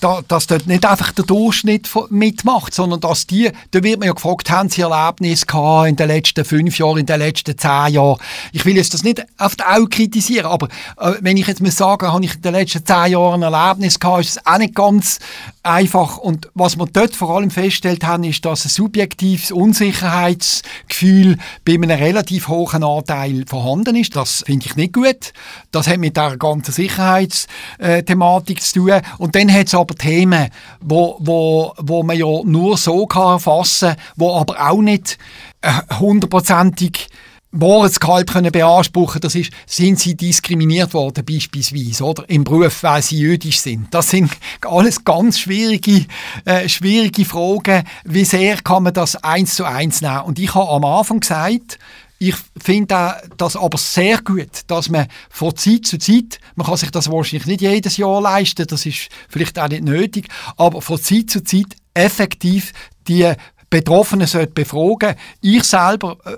da, 0.00 0.22
dass 0.26 0.48
dort 0.48 0.66
nicht 0.66 0.84
einfach 0.84 1.12
der 1.12 1.24
Durchschnitt 1.24 1.88
mitmacht, 2.10 2.74
sondern 2.74 2.98
dass 2.98 3.28
die, 3.28 3.52
da 3.70 3.84
wird 3.84 4.00
man 4.00 4.08
ja 4.08 4.12
gefragt, 4.12 4.50
haben 4.50 4.70
sie 4.70 4.82
Erlebnisse 4.82 5.46
gehabt 5.46 5.88
in 5.88 5.94
den 5.94 6.08
letzten 6.08 6.44
fünf 6.44 6.76
Jahren, 6.76 6.98
in 6.98 7.06
den 7.06 7.20
letzten 7.20 7.56
zehn 7.56 7.94
Jahren. 7.94 8.18
Ich 8.50 8.64
will 8.64 8.76
jetzt 8.76 8.92
das 8.92 9.04
nicht 9.04 9.24
auf 9.38 9.54
die 9.54 9.62
Augen 9.62 9.88
kritisieren, 9.88 10.46
aber 10.46 10.66
äh, 10.98 11.12
wenn 11.20 11.36
ich 11.36 11.46
jetzt 11.46 11.62
muss 11.62 11.76
sagen, 11.76 12.12
habe 12.12 12.24
ich 12.24 12.34
in 12.34 12.42
den 12.42 12.54
letzten 12.54 12.84
zehn 12.84 13.12
Jahren 13.12 13.44
ein 13.44 13.52
Erlebnis 13.54 14.00
gehabt, 14.00 14.22
ist 14.22 14.30
es 14.30 14.46
auch 14.46 14.58
nicht 14.58 14.74
ganz 14.74 15.20
einfach. 15.66 16.18
Und 16.18 16.48
was 16.54 16.78
wir 16.78 16.86
dort 16.86 17.14
vor 17.14 17.36
allem 17.36 17.50
festgestellt 17.50 18.04
haben, 18.04 18.24
ist, 18.24 18.44
dass 18.44 18.64
ein 18.64 18.68
subjektives 18.68 19.50
Unsicherheitsgefühl 19.50 21.38
bei 21.64 21.74
einem 21.74 21.90
relativ 21.90 22.48
hohen 22.48 22.84
Anteil 22.84 23.44
vorhanden 23.46 23.96
ist. 23.96 24.16
Das 24.16 24.44
finde 24.46 24.66
ich 24.66 24.76
nicht 24.76 24.94
gut. 24.94 25.32
Das 25.72 25.88
hat 25.88 25.98
mit 25.98 26.16
der 26.16 26.36
ganzen 26.36 26.72
Sicherheitsthematik 26.72 28.62
zu 28.62 28.80
tun. 28.80 29.00
Und 29.18 29.34
dann 29.34 29.52
hat 29.52 29.66
es 29.66 29.74
aber 29.74 29.94
Themen, 29.94 30.48
wo, 30.80 31.16
wo, 31.20 31.74
wo 31.78 32.02
man 32.02 32.16
ja 32.16 32.42
nur 32.44 32.76
so 32.76 33.06
kann 33.06 33.34
erfassen 33.34 33.90
kann, 33.90 33.98
wo 34.16 34.34
aber 34.34 34.70
auch 34.70 34.80
nicht 34.80 35.18
äh, 35.62 35.72
hundertprozentig 35.98 37.08
äh, 37.08 37.25
Monatsgehalt 37.58 38.30
können 38.30 38.52
beanspruchen 38.52 39.20
das 39.20 39.34
ist, 39.34 39.52
sind 39.66 39.98
sie 39.98 40.16
diskriminiert 40.16 40.94
worden 40.94 41.24
beispielsweise, 41.24 42.04
oder? 42.04 42.28
Im 42.28 42.44
Beruf, 42.44 42.82
weil 42.82 43.02
sie 43.02 43.18
jüdisch 43.18 43.60
sind. 43.60 43.92
Das 43.92 44.10
sind 44.10 44.30
alles 44.62 45.04
ganz 45.04 45.38
schwierige, 45.38 46.06
äh, 46.44 46.68
schwierige 46.68 47.24
Fragen. 47.24 47.84
Wie 48.04 48.24
sehr 48.24 48.56
kann 48.56 48.82
man 48.82 48.94
das 48.94 49.16
eins 49.16 49.54
zu 49.54 49.64
eins 49.64 50.00
nehmen? 50.00 50.22
Und 50.22 50.38
ich 50.38 50.54
habe 50.54 50.70
am 50.70 50.84
Anfang 50.84 51.20
gesagt, 51.20 51.78
ich 52.18 52.34
finde 52.56 53.14
das 53.36 53.56
aber 53.56 53.76
sehr 53.76 54.22
gut, 54.22 54.62
dass 54.68 54.88
man 54.88 55.06
von 55.28 55.54
Zeit 55.54 55.84
zu 55.84 55.98
Zeit, 55.98 56.38
man 56.54 56.66
kann 56.66 56.78
sich 56.78 56.90
das 56.90 57.10
wahrscheinlich 57.10 57.46
nicht 57.46 57.60
jedes 57.60 57.98
Jahr 57.98 58.22
leisten, 58.22 58.66
das 58.66 58.86
ist 58.86 59.08
vielleicht 59.28 59.58
auch 59.58 59.68
nicht 59.68 59.84
nötig, 59.84 60.28
aber 60.56 60.80
von 60.80 61.00
Zeit 61.00 61.28
zu 61.28 61.44
Zeit 61.44 61.76
effektiv 61.92 62.72
die 63.06 63.32
Betroffenen 63.68 64.26
sollte 64.26 64.52
befragen. 64.52 65.16
Ich 65.40 65.64
selber 65.64 66.16
äh, 66.24 66.36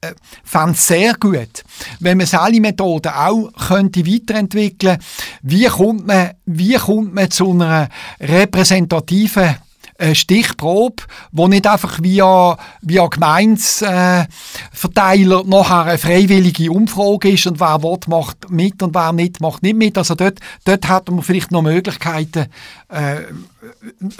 äh, 0.00 0.14
fand 0.44 0.76
es 0.76 0.86
sehr 0.86 1.14
gut, 1.14 1.64
wenn 2.00 2.18
man 2.18 2.26
solche 2.26 2.60
Methoden 2.60 3.12
auch 3.12 3.50
könnte 3.68 4.06
weiterentwickeln 4.06 4.98
Wie 5.42 5.66
kommt 5.66 6.06
man, 6.06 6.32
wie 6.46 6.74
kommt 6.74 7.14
man 7.14 7.30
zu 7.30 7.52
einer 7.52 7.88
repräsentativen 8.20 9.56
äh, 9.98 10.14
Stichprobe, 10.14 11.02
wo 11.32 11.48
nicht 11.48 11.66
einfach 11.66 12.00
via, 12.00 12.56
via 12.82 13.08
Gemeinsverteiler 13.08 15.40
äh, 15.40 15.48
nachher 15.48 15.86
eine 15.86 15.98
freiwillige 15.98 16.70
Umfrage 16.70 17.30
ist 17.30 17.48
und 17.48 17.58
wer 17.58 17.82
will, 17.82 17.98
macht 18.06 18.48
mit 18.48 18.80
und 18.80 18.94
wer 18.94 19.12
nicht, 19.12 19.40
macht 19.40 19.64
nicht 19.64 19.76
mit. 19.76 19.98
Also 19.98 20.14
dort, 20.14 20.38
dort 20.64 20.88
hat 20.88 21.10
man 21.10 21.22
vielleicht 21.22 21.50
noch 21.50 21.62
Möglichkeiten, 21.62 22.46
äh, 22.88 23.22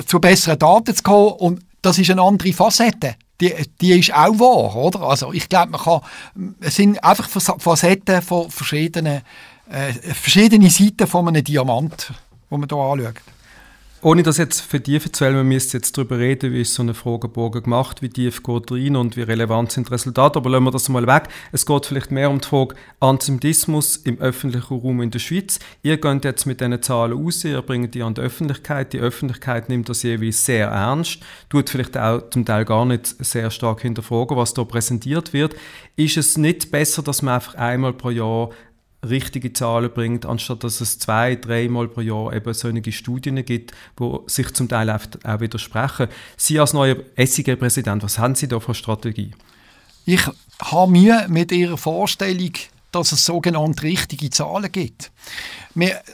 zu 0.05 0.19
besseren 0.19 0.59
Daten 0.59 0.97
zu 0.97 1.03
kommen 1.05 1.35
und 1.35 1.61
das 1.83 1.99
ist 1.99 2.11
eine 2.11 2.23
andere 2.23 2.53
Facette. 2.53 3.17
Die, 3.41 3.55
die 3.81 3.99
ist 3.99 4.13
auch 4.13 4.39
wahr, 4.39 4.75
oder? 4.75 5.03
Also 5.03 5.33
ich 5.33 5.49
glaube, 5.49 5.71
man 5.71 5.81
kann, 5.81 6.01
es 6.61 6.77
sind 6.77 7.03
einfach 7.05 7.29
Facetten 7.29 8.21
von 8.21 8.51
verschiedenen, 8.51 9.23
äh, 9.71 9.93
verschiedene 9.93 10.71
Seiten 10.71 11.07
von 11.07 11.29
einem 11.29 11.45
Diamant, 11.45 12.13
wo 12.51 12.57
man 12.57 12.69
hier 12.69 12.79
anschaut. 12.79 13.23
Ohne 14.01 14.23
das 14.23 14.37
jetzt 14.37 14.61
vertiefen 14.61 15.13
zu 15.13 15.25
wollen, 15.25 15.35
wir 15.35 15.43
müssen 15.43 15.77
jetzt 15.77 15.99
darüber 15.99 16.19
reden, 16.19 16.53
wie 16.53 16.61
ist 16.61 16.75
so 16.75 16.83
eine 16.83 16.95
Fragebogen 16.95 17.65
gemacht, 17.65 18.01
wie 18.01 18.09
tief 18.09 18.45
geht 18.45 18.71
rein 18.71 18.95
und 18.95 19.17
wie 19.17 19.23
relevant 19.23 19.73
sind 19.73 19.89
die 19.89 19.93
Resultate, 19.93 20.39
aber 20.39 20.51
lassen 20.51 20.65
wir 20.65 20.71
das 20.71 20.89
mal 20.89 21.09
weg. 21.09 21.25
Es 21.51 21.67
geht 21.67 21.87
vielleicht 21.87 22.13
mehr 22.13 22.31
um 22.31 22.41
die 22.41 22.47
Frage 22.47 22.77
Antisemitismus 23.01 23.97
im 23.97 24.21
öffentlichen 24.21 24.79
Raum 24.79 25.03
in 25.03 25.11
der 25.11 25.19
Schweiz. 25.19 25.59
Ihr 25.83 25.97
geht 25.97 26.25
jetzt 26.25 26.47
mit 26.47 26.61
diesen 26.61 26.81
Zahlen 26.81 27.13
raus, 27.13 27.43
ihr 27.43 27.61
bringt 27.61 27.93
die 27.97 28.05
an 28.05 28.15
die 28.15 28.21
Öffentlichkeit, 28.21 28.93
die 28.93 29.01
Öffentlichkeit 29.01 29.69
nimmt 29.69 29.89
das 29.89 30.05
jeweils 30.05 30.45
sehr 30.45 30.69
ernst, 30.69 31.19
tut 31.51 31.69
vielleicht 31.69 31.99
auch 31.99 32.31
zum 32.31 32.45
Teil 32.45 32.65
gar 32.65 32.85
nicht 32.85 33.17
sehr 33.19 33.51
stark 33.51 33.81
hinterfragen, 33.81 34.37
was 34.37 34.55
da 34.55 34.63
präsentiert 34.63 35.33
wird. 35.33 35.57
Ist 35.97 36.17
es 36.17 36.39
nicht 36.39 36.71
besser, 36.71 37.03
dass 37.03 37.23
man 37.23 37.35
einfach 37.35 37.57
einmal 37.57 37.95
pro 37.95 38.11
Jahr 38.11 38.51
richtige 39.07 39.53
Zahlen 39.53 39.93
bringt, 39.93 40.27
anstatt 40.27 40.65
dass 40.65 40.81
es 40.81 40.99
zwei, 40.99 41.37
dreimal 41.37 41.89
pro 41.89 42.01
Jahr 42.01 42.33
eben 42.33 42.53
solche 42.53 42.93
Studien 42.93 43.45
gibt, 43.45 43.73
wo 43.97 44.25
sich 44.27 44.53
zum 44.55 44.69
Teil 44.69 44.91
auch 44.91 45.41
widersprechen. 45.41 46.09
Sie 46.37 46.59
als 46.59 46.73
neuer 46.73 46.97
SIG-Präsident, 47.17 48.03
was 48.03 48.19
haben 48.19 48.35
Sie 48.35 48.49
da 48.49 48.59
für 48.61 48.75
Strategie? 48.75 49.33
Ich 50.05 50.23
habe 50.61 50.91
Mühe 50.91 51.27
mit 51.29 51.53
Ihrer 51.53 51.77
Vorstellung, 51.77 52.53
dass 52.91 53.13
es 53.13 53.25
sogenannte 53.25 53.83
richtige 53.83 54.31
Zahlen 54.31 54.73
gibt. 54.73 55.13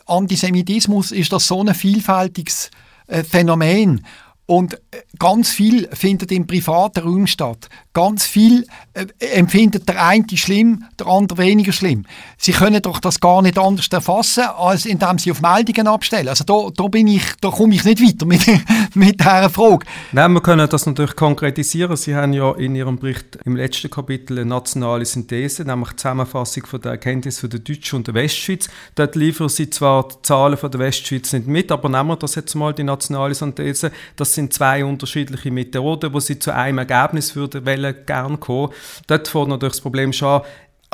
Antisemitismus 0.06 1.12
ist 1.12 1.32
das 1.32 1.46
so 1.46 1.60
ein 1.60 1.74
vielfältiges 1.74 2.70
äh, 3.06 3.22
Phänomen. 3.22 4.04
Und 4.46 4.74
äh, 4.74 4.78
ganz 5.18 5.50
viel 5.50 5.88
findet 5.92 6.30
im 6.30 6.46
privaten 6.46 7.00
Raum 7.00 7.26
statt. 7.26 7.68
Ganz 7.94 8.26
viel 8.26 8.66
äh, 8.92 9.06
empfindet 9.18 9.88
der 9.88 10.04
eine 10.04 10.24
schlimm, 10.34 10.84
der 10.98 11.06
andere 11.06 11.38
weniger 11.38 11.72
schlimm. 11.72 12.04
Sie 12.36 12.52
können 12.52 12.82
doch 12.82 12.98
das 12.98 13.20
gar 13.20 13.40
nicht 13.40 13.58
anders 13.58 13.88
erfassen, 13.88 14.44
als 14.58 14.84
indem 14.84 15.18
sie 15.18 15.30
auf 15.30 15.40
Meldungen 15.40 15.86
abstellen. 15.86 16.28
Also 16.28 16.44
da, 16.44 16.68
da, 16.76 16.88
bin 16.88 17.06
ich, 17.06 17.22
da 17.40 17.48
komme 17.48 17.74
ich 17.74 17.84
nicht 17.84 18.02
weiter 18.02 18.26
mit, 18.26 18.46
mit 18.94 19.20
dieser 19.20 19.48
Frage. 19.48 19.86
Nein, 20.12 20.32
wir 20.32 20.42
können 20.42 20.68
das 20.68 20.84
natürlich 20.84 21.16
konkretisieren. 21.16 21.96
Sie 21.96 22.14
haben 22.14 22.34
ja 22.34 22.52
in 22.52 22.74
Ihrem 22.74 22.98
Bericht 22.98 23.38
im 23.46 23.56
letzten 23.56 23.90
Kapitel 23.90 24.38
eine 24.38 24.46
nationale 24.46 25.06
Synthese, 25.06 25.64
nämlich 25.64 25.90
die 25.90 25.96
Zusammenfassung 25.96 26.66
von 26.66 26.80
der 26.82 26.92
Erkenntnis 26.92 27.38
von 27.38 27.48
der 27.48 27.60
Deutschen 27.60 27.96
und 27.96 28.08
der 28.08 28.14
Westschweiz. 28.14 28.68
Dort 28.94 29.16
liefern 29.16 29.48
Sie 29.48 29.70
zwar 29.70 30.08
die 30.08 30.16
Zahlen 30.22 30.58
von 30.58 30.70
der 30.70 30.80
Westschweiz 30.80 31.32
nicht 31.32 31.46
mit, 31.46 31.72
aber 31.72 31.88
nehmen 31.88 32.08
wir 32.08 32.16
das 32.16 32.34
jetzt 32.34 32.54
mal, 32.54 32.74
die 32.74 32.84
nationale 32.84 33.34
Synthese, 33.34 33.90
das 34.34 34.36
sind 34.36 34.52
zwei 34.52 34.84
unterschiedliche 34.84 35.52
Methoden, 35.52 36.12
wo 36.12 36.18
sie 36.18 36.40
zu 36.40 36.52
einem 36.52 36.78
Ergebnis 36.78 37.36
würden 37.36 37.64
wollen, 37.64 37.94
gerne 38.04 38.36
kommen. 38.36 38.72
Dort 39.06 39.28
fängt 39.28 39.48
natürlich 39.48 39.74
das 39.74 39.80
Problem 39.80 40.12
schon 40.12 40.42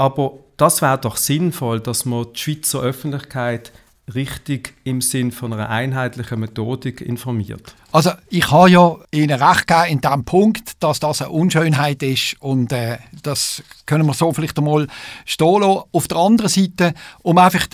aber 0.00 0.32
das 0.56 0.80
wäre 0.80 0.96
doch 0.96 1.18
sinnvoll, 1.18 1.78
dass 1.78 2.06
man 2.06 2.26
die 2.32 2.38
Schweizer 2.38 2.80
Öffentlichkeit 2.80 3.70
richtig 4.14 4.74
im 4.84 5.02
Sinn 5.02 5.30
von 5.30 5.52
einer 5.52 5.68
einheitlichen 5.68 6.40
Methodik 6.40 7.02
informiert. 7.02 7.74
Also 7.92 8.12
ich 8.30 8.50
habe 8.50 8.70
ja 8.70 8.96
Ihnen 9.10 9.42
recht 9.42 9.66
gegeben 9.66 9.90
in 9.90 10.00
dem 10.00 10.24
Punkt, 10.24 10.82
dass 10.82 11.00
das 11.00 11.20
eine 11.20 11.30
Unschönheit 11.30 12.02
ist 12.02 12.36
und 12.40 12.72
äh, 12.72 12.96
das 13.22 13.62
können 13.84 14.06
wir 14.06 14.14
so 14.14 14.32
vielleicht 14.32 14.58
einmal 14.58 14.86
stehen 15.26 15.60
lassen. 15.60 15.82
Auf 15.92 16.08
der 16.08 16.16
anderen 16.16 16.48
Seite, 16.50 16.94
um 17.22 17.36
einfach 17.36 17.66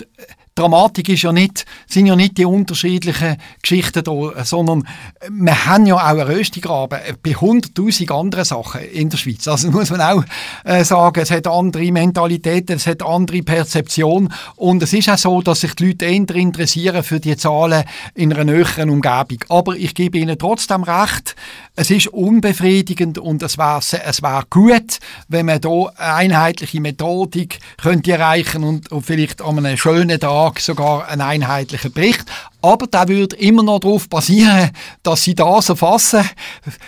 Dramatik 0.57 1.09
ist 1.09 1.21
ja 1.21 1.31
nicht, 1.31 1.65
sind 1.85 2.07
ja 2.07 2.15
nicht 2.15 2.37
die 2.39 2.45
unterschiedlichen 2.45 3.37
Geschichten 3.61 4.03
da, 4.03 4.43
sondern 4.43 4.87
wir 5.29 5.65
haben 5.67 5.85
ja 5.85 5.95
auch 5.95 6.03
einen 6.03 6.21
Röstigraben 6.21 6.99
bei 7.21 7.31
100'000 7.31 8.11
anderen 8.11 8.43
Sachen 8.43 8.81
in 8.81 9.11
der 9.11 9.17
Schweiz. 9.17 9.47
Also 9.47 9.69
muss 9.71 9.91
man 9.91 10.01
auch 10.01 10.23
äh, 10.63 10.83
sagen, 10.83 11.19
es 11.21 11.29
hat 11.29 11.45
andere 11.45 11.91
Mentalitäten, 11.91 12.77
es 12.77 12.87
hat 12.87 13.03
andere 13.03 13.43
Perzeption 13.43 14.33
und 14.55 14.81
es 14.81 14.93
ist 14.93 15.09
auch 15.09 15.17
so, 15.17 15.41
dass 15.43 15.61
sich 15.61 15.75
die 15.75 15.89
Leute 15.89 16.05
eher 16.05 16.35
interessieren 16.35 17.03
für 17.03 17.19
die 17.19 17.37
Zahlen 17.37 17.83
in 18.15 18.33
einer 18.33 18.43
näheren 18.43 18.89
Umgebung. 18.89 19.37
Aber 19.49 19.75
ich 19.75 19.93
gebe 19.93 20.17
Ihnen 20.17 20.39
trotzdem 20.39 20.81
recht, 20.81 21.35
es 21.75 21.91
ist 21.91 22.07
unbefriedigend 22.07 23.19
und 23.19 23.43
es 23.43 23.59
wäre 23.59 23.77
es 23.77 24.23
wär 24.23 24.43
gut, 24.49 24.97
wenn 25.27 25.45
man 25.45 25.63
eine 25.63 25.91
einheitliche 25.97 26.81
Methodik 26.81 27.59
könnte 27.79 28.13
erreichen 28.13 28.63
und, 28.63 28.91
und 28.91 29.05
vielleicht 29.05 29.43
an 29.43 29.59
einem 29.59 29.77
schönen 29.77 30.19
Tag 30.19 30.46
sogar 30.57 31.07
einen 31.07 31.21
einheitlichen 31.21 31.91
Bericht. 31.91 32.25
Aber 32.61 32.87
der 32.87 33.07
würde 33.07 33.35
immer 33.35 33.63
noch 33.63 33.79
darauf 33.79 34.09
basieren, 34.09 34.71
dass 35.03 35.23
sie 35.23 35.35
das 35.35 35.69
erfassen, 35.69 36.27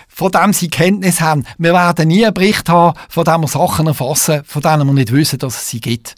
von 0.08 0.32
dem 0.32 0.54
sie 0.54 0.70
Kenntnis 0.70 1.22
haben. 1.22 1.46
Wir 1.58 1.74
werden 1.74 2.08
nie 2.08 2.26
einen 2.26 2.34
Bericht 2.34 2.70
haben, 2.70 2.98
von 3.10 3.24
dem 3.24 3.42
wir 3.42 3.48
Sachen 3.48 3.88
erfassen, 3.88 4.42
von 4.46 4.62
denen 4.62 4.88
wir 4.88 4.94
nicht 4.94 5.12
wissen, 5.12 5.40
dass 5.40 5.56
es 5.56 5.70
sie 5.70 5.80
gibt. 5.82 6.16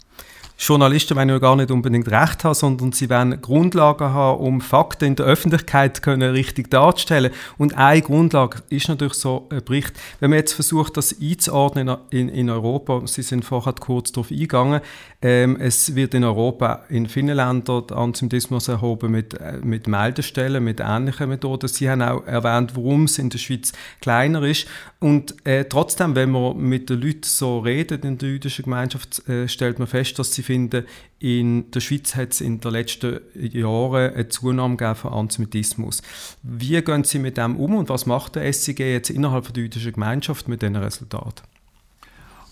Journalisten 0.64 1.16
wollen 1.16 1.28
ja 1.28 1.38
gar 1.40 1.56
nicht 1.56 1.72
unbedingt 1.72 2.08
Recht 2.08 2.44
haben, 2.44 2.54
sondern 2.54 2.92
sie 2.92 3.10
wollen 3.10 3.40
Grundlagen 3.42 4.10
haben, 4.14 4.38
um 4.38 4.60
Fakten 4.60 5.06
in 5.06 5.16
der 5.16 5.26
Öffentlichkeit 5.26 6.02
können 6.02 6.30
richtig 6.30 6.70
darzustellen. 6.70 7.32
Und 7.58 7.76
eine 7.76 8.00
Grundlage 8.00 8.58
ist 8.68 8.88
natürlich 8.88 9.14
so 9.14 9.48
ein 9.50 9.64
Bericht. 9.64 9.92
Wenn 10.20 10.30
man 10.30 10.38
jetzt 10.38 10.52
versucht, 10.52 10.96
das 10.96 11.16
einzuordnen 11.20 11.96
in, 12.10 12.28
in 12.28 12.48
Europa, 12.48 13.02
Sie 13.06 13.22
sind 13.22 13.44
vorher 13.44 13.72
kurz 13.72 14.12
darauf 14.12 14.30
eingegangen, 14.30 14.82
ähm, 15.22 15.56
es 15.60 15.94
wird 15.94 16.14
in 16.14 16.24
Europa 16.24 16.84
in 16.88 17.08
vielen 17.08 17.36
Ländern 17.36 17.84
Antisemitismus 17.90 18.66
erhoben 18.66 19.12
mit, 19.12 19.34
äh, 19.34 19.58
mit 19.62 19.86
Meldestellen, 19.86 20.64
mit 20.64 20.80
ähnlichen 20.80 21.28
Methoden. 21.28 21.68
Sie 21.68 21.88
haben 21.88 22.02
auch 22.02 22.26
erwähnt, 22.26 22.74
warum 22.74 23.04
es 23.04 23.18
in 23.18 23.30
der 23.30 23.38
Schweiz 23.38 23.72
kleiner 24.00 24.42
ist. 24.42 24.66
Und 24.98 25.34
äh, 25.46 25.64
trotzdem, 25.66 26.16
wenn 26.16 26.30
man 26.30 26.58
mit 26.58 26.90
den 26.90 27.00
Leuten 27.00 27.22
so 27.22 27.60
redet 27.60 28.04
in 28.04 28.18
der 28.18 28.30
jüdischen 28.30 28.64
Gemeinschaft, 28.64 29.28
äh, 29.28 29.46
stellt 29.46 29.78
man 29.78 29.86
fest, 29.86 30.18
dass 30.18 30.34
sie 30.34 30.42
finden, 30.42 30.86
in 31.20 31.70
der 31.70 31.78
Schweiz 31.78 32.16
hat 32.16 32.32
es 32.32 32.40
in 32.40 32.60
den 32.60 32.72
letzten 32.72 33.20
Jahren 33.34 34.12
eine 34.12 34.28
Zunahme 34.28 34.76
gegeben 34.76 34.96
von 34.96 35.12
Antisemitismus. 35.12 36.02
Wie 36.42 36.82
gehen 36.82 37.04
Sie 37.04 37.20
mit 37.20 37.36
dem 37.36 37.56
um 37.56 37.76
und 37.76 37.88
was 37.88 38.06
macht 38.06 38.34
der 38.34 38.52
SIG 38.52 38.80
jetzt 38.80 39.10
innerhalb 39.10 39.54
der 39.54 39.62
jüdischen 39.62 39.92
Gemeinschaft 39.92 40.48
mit 40.48 40.62
diesen 40.62 40.74
Resultaten? 40.74 41.51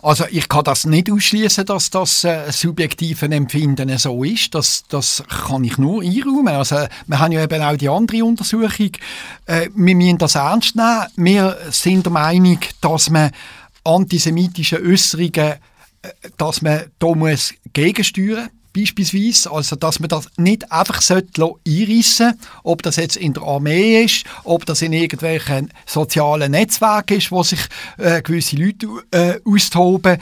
Also 0.02 0.24
ich 0.30 0.48
kann 0.48 0.64
das 0.64 0.86
nicht 0.86 1.10
ausschließen, 1.10 1.66
dass 1.66 1.90
das 1.90 2.24
äh, 2.24 2.50
subjektive 2.50 3.26
Empfinden 3.26 3.96
so 3.98 4.24
ist. 4.24 4.54
Das, 4.54 4.84
das 4.88 5.22
kann 5.28 5.64
ich 5.64 5.76
nur 5.76 6.02
einräumen. 6.02 6.54
Also 6.54 6.76
wir 7.06 7.18
haben 7.18 7.32
ja 7.32 7.42
eben 7.42 7.62
auch 7.62 7.76
die 7.76 7.88
andere 7.88 8.24
Untersuchung. 8.24 8.92
Äh, 9.46 9.68
wir 9.74 9.94
müssen 9.94 10.18
das 10.18 10.36
ernst 10.36 10.74
nehmen. 10.74 11.06
Wir 11.16 11.58
sind 11.70 12.06
der 12.06 12.12
Meinung, 12.12 12.58
dass 12.80 13.10
man 13.10 13.30
antisemitische 13.84 14.80
Äußerungen 14.82 15.54
dass 16.38 16.62
man 16.62 16.84
da 16.98 17.14
muss 17.14 17.54
gegensteuern 17.72 18.44
muss 18.44 18.59
beispielsweise, 18.74 19.50
also 19.50 19.76
dass 19.76 20.00
man 20.00 20.08
das 20.08 20.28
nicht 20.36 20.70
einfach 20.70 21.00
einreissen 21.66 22.38
ob 22.62 22.82
das 22.82 22.96
jetzt 22.96 23.16
in 23.16 23.32
der 23.32 23.42
Armee 23.42 24.04
ist, 24.04 24.24
ob 24.44 24.66
das 24.66 24.82
in 24.82 24.92
irgendwelchen 24.92 25.72
sozialen 25.86 26.52
Netzwerken 26.52 27.18
ist, 27.18 27.32
wo 27.32 27.42
sich 27.42 27.60
äh, 27.98 28.22
gewisse 28.22 28.56
Leute 28.56 28.86
äh, 29.10 29.40
austoben 29.44 30.18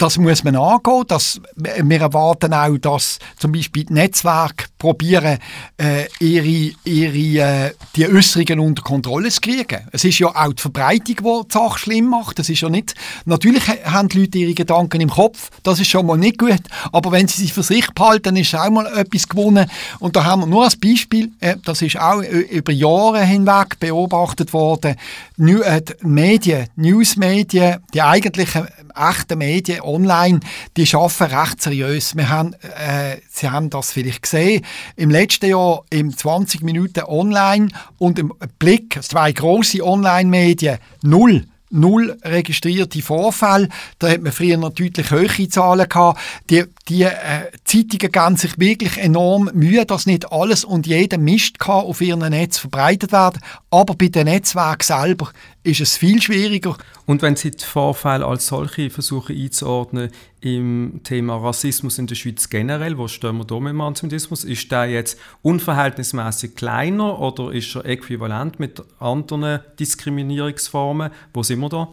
das 0.00 0.16
muss 0.16 0.44
man 0.44 0.56
angehen. 0.56 1.04
Das, 1.08 1.40
wir 1.56 2.00
erwarten 2.00 2.54
auch, 2.54 2.78
dass 2.78 3.18
zum 3.38 3.52
Beispiel 3.52 3.84
die 3.84 3.92
Netzwerke 3.92 4.64
probieren, 4.78 5.38
äh, 5.76 6.06
ihre, 6.20 6.74
ihre, 6.84 7.66
äh, 7.66 7.74
die 7.96 8.08
Äußerungen 8.08 8.60
unter 8.60 8.82
Kontrolle 8.82 9.28
zu 9.28 9.42
kriegen. 9.42 9.86
Es 9.92 10.04
ist 10.04 10.18
ja 10.18 10.28
auch 10.28 10.54
die 10.54 10.62
Verbreitung, 10.62 11.16
die 11.16 11.48
die 11.48 11.52
Sache 11.52 11.78
schlimm 11.78 12.06
macht. 12.06 12.38
Das 12.38 12.48
ist 12.48 12.62
ja 12.62 12.70
nicht, 12.70 12.94
natürlich 13.26 13.68
haben 13.84 14.08
die 14.08 14.20
Leute 14.20 14.38
ihre 14.38 14.54
Gedanken 14.54 15.02
im 15.02 15.10
Kopf, 15.10 15.50
das 15.64 15.80
ist 15.80 15.90
schon 15.90 16.06
mal 16.06 16.16
nicht 16.16 16.38
gut, 16.38 16.62
aber 16.92 17.12
wenn 17.12 17.28
sie 17.28 17.42
sich 17.42 17.52
für 17.52 17.62
sich 17.62 17.86
behalten, 17.90 18.36
ist 18.36 18.54
auch 18.54 18.70
mal 18.70 18.86
etwas 18.86 19.28
gewonnen. 19.28 19.70
Und 19.98 20.16
da 20.16 20.24
haben 20.24 20.40
wir 20.40 20.46
nur 20.46 20.64
als 20.64 20.76
Beispiel, 20.76 21.30
äh, 21.40 21.56
das 21.62 21.82
ist 21.82 22.00
auch 22.00 22.22
über 22.22 22.72
Jahre 22.72 23.22
hinweg 23.22 23.78
beobachtet 23.78 24.54
worden, 24.54 24.96
die 25.36 25.58
Medien, 26.00 26.68
Newsmedien, 26.76 27.80
die 27.92 28.00
eigentlichen 28.00 28.66
echten 28.90 29.38
Medien 29.38 29.80
online, 29.82 30.40
die 30.76 30.88
arbeiten 30.94 31.34
recht 31.34 31.62
seriös. 31.62 32.16
Wir 32.16 32.28
haben, 32.28 32.54
äh, 32.54 33.16
Sie 33.30 33.48
haben 33.48 33.70
das 33.70 33.92
vielleicht 33.92 34.22
gesehen, 34.22 34.64
im 34.96 35.10
letzten 35.10 35.50
Jahr 35.50 35.84
im 35.90 36.16
20 36.16 36.62
Minuten 36.62 37.04
online 37.04 37.68
und 37.98 38.18
im 38.18 38.32
Blick, 38.58 38.98
zwei 39.02 39.32
große 39.32 39.84
Online-Medien, 39.84 40.78
null 41.02 41.46
null 41.70 42.18
registrierte 42.24 43.00
Vorfälle. 43.00 43.68
Da 43.98 44.10
hat 44.10 44.22
man 44.22 44.32
früher 44.32 44.56
noch 44.56 44.74
deutlich 44.74 45.10
höhere 45.10 45.48
Zahlen 45.48 45.88
gehabt. 45.88 46.20
Die, 46.50 46.64
die 46.88 47.02
äh, 47.04 47.50
Zeitungen 47.64 48.12
geben 48.12 48.36
sich 48.36 48.58
wirklich 48.58 48.98
enorm 48.98 49.50
Mühe, 49.54 49.86
dass 49.86 50.06
nicht 50.06 50.32
alles 50.32 50.64
und 50.64 50.86
jeder 50.86 51.18
Mist 51.18 51.58
kann 51.58 51.84
auf 51.84 52.00
ihrem 52.00 52.20
Netz 52.20 52.58
verbreitet 52.58 53.12
werden. 53.12 53.40
Aber 53.70 53.94
bei 53.94 54.08
den 54.08 54.26
Netzwerken 54.26 54.82
selber 54.84 55.30
ist 55.62 55.80
es 55.80 55.96
viel 55.96 56.22
schwieriger. 56.22 56.76
Und 57.06 57.22
wenn 57.22 57.36
Sie 57.36 57.50
die 57.50 57.64
Vorfälle 57.64 58.24
als 58.24 58.46
solche 58.46 58.88
versuchen 58.88 59.36
einzuordnen 59.36 60.10
im 60.40 61.00
Thema 61.04 61.36
Rassismus 61.36 61.98
in 61.98 62.06
der 62.06 62.14
Schweiz 62.14 62.48
generell, 62.48 62.96
wo 62.96 63.08
stehen 63.08 63.36
wir 63.36 63.44
da 63.44 63.60
mit 63.60 63.72
dem 63.72 63.80
Antisemitismus, 63.80 64.44
ist 64.44 64.72
der 64.72 64.86
jetzt 64.86 65.18
unverhältnismäßig 65.42 66.54
kleiner 66.54 67.18
oder 67.18 67.52
ist 67.52 67.74
er 67.74 67.84
äquivalent 67.84 68.58
mit 68.58 68.82
anderen 68.98 69.60
Diskriminierungsformen? 69.78 71.10
Wo 71.34 71.42
sind 71.42 71.60
wir 71.60 71.68
da? 71.68 71.88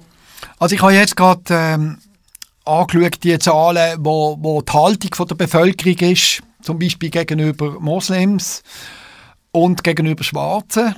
Also 0.59 0.75
ich 0.75 0.81
habe 0.81 0.93
jetzt 0.93 1.17
gerade 1.17 1.41
ähm, 1.49 1.97
angeschaut, 2.63 3.23
die 3.23 3.37
Zahlen, 3.39 3.97
wo, 3.99 4.37
wo 4.39 4.61
die 4.61 4.71
Haltung 4.71 5.13
von 5.13 5.27
der 5.27 5.35
Bevölkerung 5.35 5.97
ist, 6.11 6.41
zum 6.61 6.79
Beispiel 6.79 7.09
gegenüber 7.09 7.79
Moslems 7.79 8.63
und 9.51 9.83
gegenüber 9.83 10.23
Schwarzen. 10.23 10.95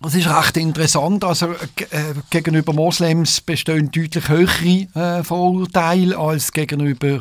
Das 0.00 0.14
ist 0.14 0.28
recht 0.28 0.56
interessant. 0.58 1.24
Also, 1.24 1.52
äh, 1.52 2.14
gegenüber 2.28 2.72
Moslems 2.74 3.40
bestehen 3.40 3.90
deutlich 3.90 4.28
höhere 4.28 5.20
äh, 5.20 5.24
Vorurteile 5.24 6.18
als 6.18 6.52
gegenüber 6.52 7.20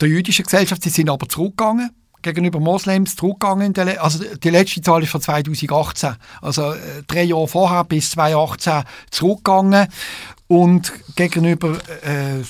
der 0.00 0.08
jüdischen 0.08 0.44
Gesellschaft. 0.44 0.82
Sie 0.82 0.90
sind 0.90 1.10
aber 1.10 1.28
zurückgegangen. 1.28 1.90
Gegenüber 2.22 2.60
Moslems 2.60 3.16
zurückgegangen. 3.16 3.76
Also 3.98 4.24
die 4.42 4.50
letzte 4.50 4.80
Zahl 4.80 5.02
ist 5.02 5.10
von 5.10 5.20
2018. 5.20 6.14
Also 6.40 6.72
äh, 6.72 7.02
drei 7.06 7.24
Jahre 7.24 7.48
vorher 7.48 7.84
bis 7.84 8.10
2018 8.12 8.84
zurückgegangen. 9.10 9.88
Und 10.46 10.92
gegenüber 11.16 11.78
äh, 12.02 12.42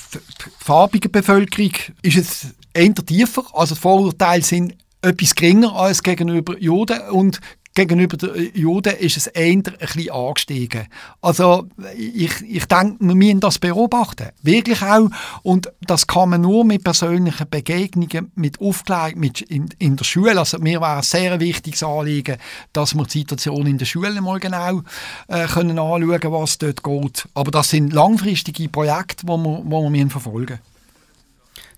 farbiger 0.59 1.09
Bevölkerung 1.09 1.73
ist 2.01 2.17
es 2.17 2.47
eher 2.73 2.93
tiefer. 2.93 3.43
Also 3.53 3.75
die 3.75 3.81
Vorurteile 3.81 4.43
sind 4.43 4.75
etwas 5.01 5.35
geringer 5.35 5.73
als 5.75 6.03
gegenüber 6.03 6.57
Juden 6.59 7.01
und 7.09 7.39
gegenüber 7.79 8.17
den 8.17 8.51
Juden 8.53 8.95
ist 8.97 9.17
es 9.17 9.27
eher 9.27 9.53
ein 9.53 9.63
bisschen 9.63 10.11
angestiegen. 10.11 10.87
Also 11.21 11.67
ich, 11.95 12.41
ich 12.41 12.65
denke, 12.65 12.97
wir 12.99 13.15
müssen 13.15 13.39
das 13.39 13.59
beobachten. 13.59 14.29
Wirklich 14.41 14.81
auch. 14.81 15.09
Und 15.43 15.71
das 15.81 16.07
kann 16.07 16.29
man 16.29 16.41
nur 16.41 16.65
mit 16.65 16.83
persönlichen 16.83 17.49
Begegnungen, 17.49 18.31
mit 18.35 18.59
Aufklärung 18.59 19.19
mit 19.19 19.41
in, 19.41 19.69
in 19.79 19.95
der 19.95 20.03
Schule. 20.03 20.37
Also 20.37 20.59
mir 20.59 20.81
war 20.81 20.97
ein 20.97 21.03
sehr 21.03 21.39
wichtiges 21.39 21.83
Anliegen, 21.83 22.37
dass 22.73 22.95
wir 22.95 23.03
die 23.05 23.19
Situation 23.19 23.65
in 23.65 23.77
der 23.77 23.85
Schule 23.85 24.19
mal 24.21 24.39
genau 24.39 24.81
äh, 25.27 25.47
können 25.47 25.79
anschauen 25.79 26.31
was 26.31 26.57
dort 26.57 26.83
geht. 26.83 27.27
Aber 27.33 27.51
das 27.51 27.69
sind 27.69 27.93
langfristige 27.93 28.67
Projekte, 28.67 29.25
die 29.25 29.31
wir, 29.31 29.61
wo 29.63 29.89
wir 29.91 30.09
verfolgen 30.09 30.59
müssen. 30.59 30.78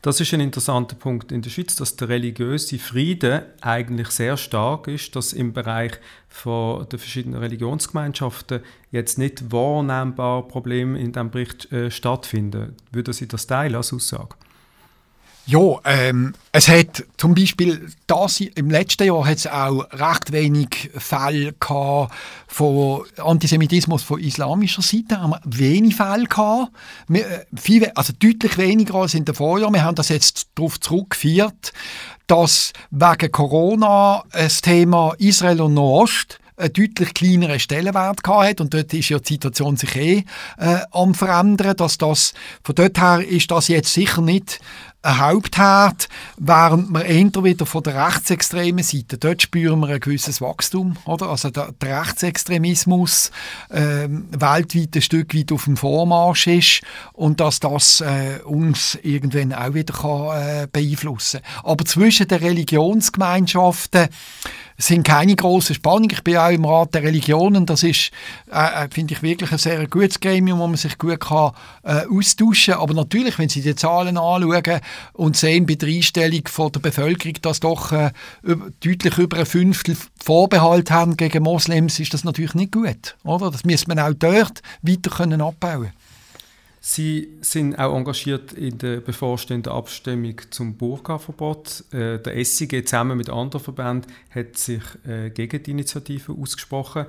Das 0.04 0.20
ist 0.20 0.34
ein 0.34 0.40
interessanter 0.40 0.96
Punkt 0.96 1.32
in 1.32 1.44
der 1.44 1.52
Schweiz, 1.52 1.76
dass 1.76 1.96
der 1.96 2.10
religiöse 2.10 2.80
Frieden 2.80 3.44
eigentlich 3.62 4.08
sehr 4.08 4.36
stark 4.36 4.88
ist, 4.88 5.16
dass 5.16 5.32
im 5.32 5.54
Bereich 5.54 5.92
von 6.28 6.90
der 6.90 6.98
verschiedenen 6.98 7.40
Religionsgemeinschaften 7.40 8.62
jetzt 8.90 9.20
nicht 9.20 9.52
wahrnehmbare 9.52 10.48
Probleme 10.48 11.00
in 11.00 11.12
diesem 11.12 11.30
Bericht 11.30 11.72
äh, 11.72 11.92
stattfinden. 11.92 12.76
Würden 12.92 13.14
Sie 13.14 13.28
das 13.28 13.46
teilen 13.46 13.76
als 13.76 13.94
Aussage? 13.94 14.36
Ja, 15.52 15.82
ähm, 15.84 16.34
es 16.54 16.70
hat 16.70 17.04
zum 17.18 17.36
Beispiel 17.36 17.90
das, 18.08 18.40
im 18.40 18.70
letzten 18.70 19.04
Jahr 19.04 19.26
hat 19.26 19.36
es 19.36 19.48
auch 19.48 19.86
recht 19.92 20.32
wenig 20.32 20.90
Fälle 20.96 21.52
gehabt 21.60 22.14
von 22.48 23.02
Antisemitismus 23.18 24.02
von 24.02 24.22
islamischer 24.22 24.82
Seite. 24.82 25.20
Haben 25.20 25.34
wir 25.44 25.60
wenig 25.60 25.98
Fälle 25.98 26.24
gehabt, 26.24 26.72
wir, 27.10 27.30
äh, 27.30 27.46
viel, 27.60 27.92
also 27.96 28.14
deutlich 28.18 28.58
weniger 28.58 28.96
als 28.96 29.14
in 29.14 29.26
den 29.26 29.36
Vorjahren. 29.36 29.74
Wir 29.74 29.84
haben 29.84 29.96
das 29.96 30.08
jetzt 30.08 30.48
darauf 30.56 30.80
zurückgeführt, 30.80 31.74
dass 32.28 32.72
wegen 32.90 33.32
Corona 33.34 34.24
das 34.32 34.62
Thema 34.62 35.16
Israel 35.18 35.60
und 35.60 35.74
Nahost 35.74 36.40
einen 36.56 36.74
deutlich 36.74 37.14
kleineren 37.14 37.60
Stellenwert 37.60 38.24
gehabt 38.24 38.62
und 38.62 38.74
dort 38.74 38.94
ist 38.94 39.10
ja 39.10 39.20
die 39.20 39.34
Situation 39.34 39.76
sich 39.78 39.96
eh 39.96 40.26
äh, 40.58 40.78
am 40.92 41.14
verändern, 41.14 41.76
dass 41.76 41.98
das 41.98 42.34
von 42.64 42.76
dort 42.76 43.02
her 43.02 43.26
ist 43.28 43.52
das 43.52 43.68
jetzt 43.68 43.94
sicher 43.94 44.22
nicht 44.22 44.60
ein 45.04 45.20
Hauptherd, 45.20 46.08
während 46.38 46.90
wir 46.92 47.06
eher 47.06 47.44
wieder 47.44 47.66
von 47.66 47.82
der 47.84 48.08
rechtsextremen 48.08 48.84
Seite, 48.84 49.18
dort 49.18 49.42
spüren 49.42 49.80
wir 49.80 49.90
ein 49.90 50.00
gewisses 50.00 50.42
Wachstum, 50.42 50.98
oder? 51.06 51.30
Also 51.30 51.50
der, 51.50 51.72
der 51.72 52.02
Rechtsextremismus 52.02 53.32
äh, 53.70 54.08
weltweit 54.10 54.96
ein 54.96 55.02
Stück 55.02 55.36
weit 55.36 55.52
auf 55.52 55.66
dem 55.66 55.78
Vormarsch 55.78 56.48
ist 56.48 56.82
und 57.14 57.40
dass 57.40 57.60
das 57.60 58.02
äh, 58.02 58.40
uns 58.44 58.98
irgendwann 59.02 59.54
auch 59.54 59.74
wieder 59.74 59.94
kann, 59.94 60.42
äh, 60.42 60.68
beeinflussen 60.72 61.42
kann. 61.42 61.66
Aber 61.72 61.86
zwischen 61.86 62.28
den 62.28 62.40
Religionsgemeinschaften 62.40 64.10
sind 64.82 65.06
keine 65.06 65.36
grossen 65.36 65.76
Spannungen. 65.76 66.12
Ich 66.12 66.24
bin 66.24 66.38
auch 66.38 66.50
im 66.50 66.66
Rat 66.66 66.94
der 66.94 67.04
Religionen. 67.04 67.66
Das 67.66 67.84
ist, 67.84 68.12
äh, 68.52 68.86
äh, 68.86 68.88
finde 68.92 69.14
ich, 69.14 69.22
wirklich 69.22 69.52
ein 69.52 69.58
sehr 69.58 69.88
gutes 69.88 70.20
Gremium, 70.20 70.60
wo 70.60 70.68
man 70.68 70.78
sich 70.78 70.98
gut 70.98 71.20
kann, 71.20 71.52
äh, 71.84 72.06
austauschen 72.10 72.74
kann. 72.74 72.84
Aber 72.84 72.94
natürlich, 72.94 73.38
wenn 73.38 73.50
Sie 73.50 73.62
die 73.62 73.76
Zahlen 73.76 74.18
anschauen 74.18 74.82
und 75.14 75.38
sehen 75.38 75.66
bei 75.66 75.76
der 75.76 75.90
Einstellung 75.90 76.42
von 76.48 76.72
der 76.72 76.80
Bevölkerung, 76.80 77.36
dass 77.42 77.60
doch 77.60 77.92
äh, 77.92 78.12
deutlich 78.84 79.18
über 79.18 79.38
ein 79.38 79.46
Fünftel 79.46 79.96
Vorbehalt 80.24 80.92
haben 80.92 81.18
gegen 81.18 81.44
Moslems, 81.44 82.00
ist 82.00 82.14
das 82.14 82.24
natürlich 82.24 82.54
nicht 82.56 82.72
gut. 82.72 83.16
Oder? 83.24 83.52
Das 83.52 83.64
müsste 83.64 83.88
man 83.88 84.00
auch 84.00 84.14
dort 84.18 84.62
weiter 84.82 85.10
können 85.10 85.42
abbauen 85.42 85.92
Sie 86.84 87.38
sind 87.42 87.78
auch 87.78 87.96
engagiert 87.96 88.54
in 88.54 88.80
der 88.80 89.02
bevorstehenden 89.02 89.72
Abstimmung 89.72 90.36
zum 90.50 90.78
Burka-Verbot. 90.78 91.84
Äh, 91.92 92.18
der 92.18 92.44
SIG 92.44 92.88
zusammen 92.88 93.20
mit 93.20 93.30
anderen 93.30 93.64
Verbänden 93.64 94.12
hat 94.32 94.58
sich 94.58 94.82
äh, 95.08 95.30
gegen 95.30 95.62
die 95.62 95.72
Initiative 95.72 96.34
ausgesprochen. 96.34 97.06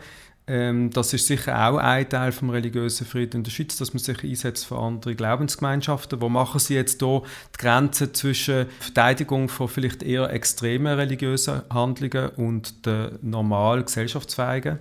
Ähm, 0.46 0.90
das 0.90 1.14
ist 1.14 1.26
sicher 1.26 1.56
auch 1.66 1.78
ein 1.78 2.06
Teil 2.06 2.32
vom 2.32 2.50
religiösen 2.50 3.06
Frieden 3.06 3.38
in 3.38 3.44
der 3.44 3.50
Schweiz, 3.50 3.76
dass 3.78 3.94
man 3.94 4.02
sich 4.02 4.22
einsetzt 4.22 4.66
für 4.66 4.76
andere 4.76 5.14
Glaubensgemeinschaften. 5.14 6.20
Wo 6.20 6.28
machen 6.28 6.61
Sie 6.61 6.74
jetzt 6.74 7.00
hier 7.00 7.22
die 7.54 7.58
Grenze 7.58 8.12
zwischen 8.12 8.66
Verteidigung 8.78 9.48
von 9.48 9.68
vielleicht 9.68 10.02
eher 10.02 10.30
extremen 10.30 10.98
religiösen 10.98 11.62
Handlungen 11.70 12.28
und 12.37 12.85
der 12.85 13.12
normal 13.22 13.85
gesellschaftsfähigen? 13.85 14.80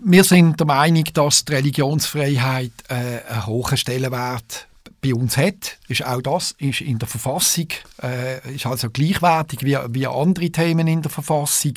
Wir 0.00 0.24
sind 0.24 0.60
der 0.60 0.66
Meinung, 0.66 1.04
dass 1.14 1.44
die 1.44 1.54
Religionsfreiheit 1.54 2.72
äh, 2.88 3.22
einen 3.28 3.46
hohen 3.46 3.76
Stellenwert 3.76 4.66
bei 5.00 5.14
uns 5.14 5.36
hat, 5.36 5.78
ist 5.88 6.04
auch 6.04 6.20
das 6.20 6.54
ist 6.58 6.80
in 6.80 6.98
der 6.98 7.08
Verfassung, 7.08 7.68
äh, 8.02 8.54
ist 8.54 8.66
also 8.66 8.90
gleichwertig 8.90 9.62
wie, 9.62 9.76
wie 9.90 10.06
andere 10.06 10.50
Themen 10.50 10.86
in 10.86 11.02
der 11.02 11.10
Verfassung. 11.10 11.74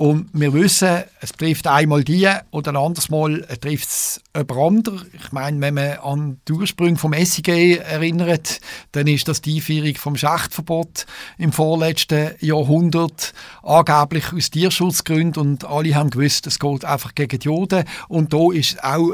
Und 0.00 0.30
wir 0.32 0.54
wissen, 0.54 1.02
es 1.20 1.32
trifft 1.32 1.66
einmal 1.66 2.02
die 2.02 2.26
oder 2.52 2.70
ein 2.70 2.76
anderes 2.78 3.10
Mal 3.10 3.42
trifft 3.60 3.86
es 3.86 4.22
jemand 4.34 4.58
anderes. 4.58 5.02
Ich 5.12 5.30
meine, 5.30 5.60
wenn 5.60 5.74
man 5.74 5.98
an 5.98 6.40
die 6.48 6.52
Ursprünge 6.54 6.96
vom 6.96 7.12
SIG 7.12 7.48
erinnert, 7.80 8.60
dann 8.92 9.06
ist 9.06 9.28
das 9.28 9.42
die 9.42 9.56
Einführung 9.56 9.94
vom 9.96 10.16
Schachtverbot 10.16 11.04
im 11.36 11.52
vorletzten 11.52 12.30
Jahrhundert 12.40 13.34
angeblich 13.62 14.32
aus 14.32 14.50
Tierschutzgründen 14.50 15.38
und 15.38 15.64
alle 15.66 15.94
haben 15.94 16.08
gewusst, 16.08 16.46
es 16.46 16.58
geht 16.58 16.86
einfach 16.86 17.14
gegen 17.14 17.38
die 17.38 17.44
Juden. 17.44 17.84
Und 18.08 18.32
da 18.32 18.52
ist 18.52 18.82
auch 18.82 19.12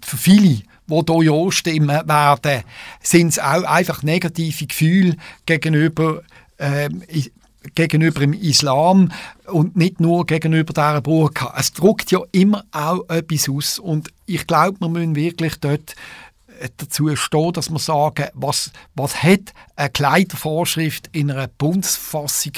für 0.00 0.16
viele 0.16 0.62
die 0.88 1.12
hier 1.12 1.22
Ja 1.24 1.52
stimmen 1.52 2.08
werden, 2.08 2.62
sind 3.02 3.28
es 3.28 3.38
auch 3.38 3.64
einfach 3.64 4.02
negative 4.02 4.66
Gefühle 4.66 5.16
gegenüber 5.44 6.22
ähm, 6.58 7.02
gegenüber 7.74 8.20
dem 8.20 8.32
Islam 8.32 9.10
und 9.46 9.76
nicht 9.76 10.00
nur 10.00 10.26
gegenüber 10.26 10.72
dieser 10.72 11.00
Burka. 11.00 11.54
Es 11.58 11.72
druckt 11.72 12.10
ja 12.10 12.20
immer 12.32 12.64
auch 12.72 13.08
etwas 13.08 13.48
aus 13.48 13.78
und 13.78 14.08
ich 14.26 14.46
glaube, 14.46 14.80
wir 14.80 14.88
müssen 14.88 15.16
wirklich 15.16 15.56
dort 15.60 15.94
äh, 16.60 16.68
dazu 16.76 17.14
stehen, 17.14 17.52
dass 17.52 17.70
wir 17.70 17.78
sagen, 17.78 18.26
was, 18.34 18.70
was 18.94 19.22
hat 19.22 19.52
eine 19.76 19.90
Kleidervorschrift 19.90 21.10
in 21.12 21.30
einer 21.30 21.48
Bundesfassung 21.48 22.54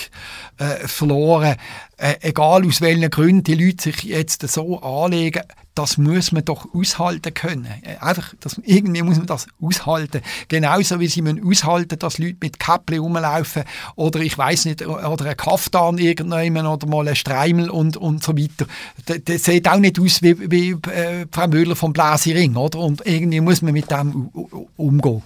äh, 0.59 0.87
verloren, 0.87 1.57
äh, 1.97 2.15
egal 2.21 2.65
aus 2.65 2.81
welchen 2.81 3.11
Gründen 3.11 3.43
die 3.43 3.55
Leute 3.55 3.85
sich 3.85 4.05
jetzt 4.05 4.49
so 4.49 4.81
anlegen, 4.81 5.43
das 5.75 5.97
muss 5.97 6.33
man 6.33 6.45
doch 6.45 6.75
aushalten 6.75 7.33
können. 7.35 7.69
Äh, 7.83 7.97
einfach, 8.01 8.35
das, 8.41 8.61
irgendwie 8.65 9.03
muss 9.03 9.17
man 9.17 9.27
das 9.27 9.47
aushalten. 9.61 10.23
Genauso 10.49 10.99
wie 10.99 11.09
sie 11.09 11.23
müssen 11.23 11.47
aushalten, 11.47 11.99
dass 11.99 12.19
Leute 12.19 12.37
mit 12.41 12.59
Käppli 12.59 12.97
rumlaufen 12.97 13.65
oder 13.95 14.21
ich 14.21 14.37
weiß 14.37 14.67
nicht, 14.67 14.87
oder 14.87 15.27
ein 15.27 15.37
Kaftan 15.37 15.99
irgendjemand 15.99 16.67
oder 16.67 16.87
mal 16.87 17.07
ein 17.07 17.17
Streimel 17.17 17.71
und, 17.71 17.97
und 17.97 18.25
so 18.25 18.37
weiter. 18.37 18.67
Das, 19.07 19.19
das 19.25 19.45
sieht 19.45 19.69
auch 19.69 19.79
nicht 19.79 20.01
aus 20.01 20.23
wie, 20.23 20.51
wie 20.51 20.71
äh, 20.91 21.27
Frau 21.31 21.47
Müller 21.47 21.77
vom 21.77 21.93
Bläsering, 21.93 22.57
oder? 22.57 22.79
Und 22.79 23.07
irgendwie 23.07 23.41
muss 23.41 23.63
man 23.63 23.73
mit 23.73 23.91
dem 23.91 24.31
umgehen. 24.77 25.23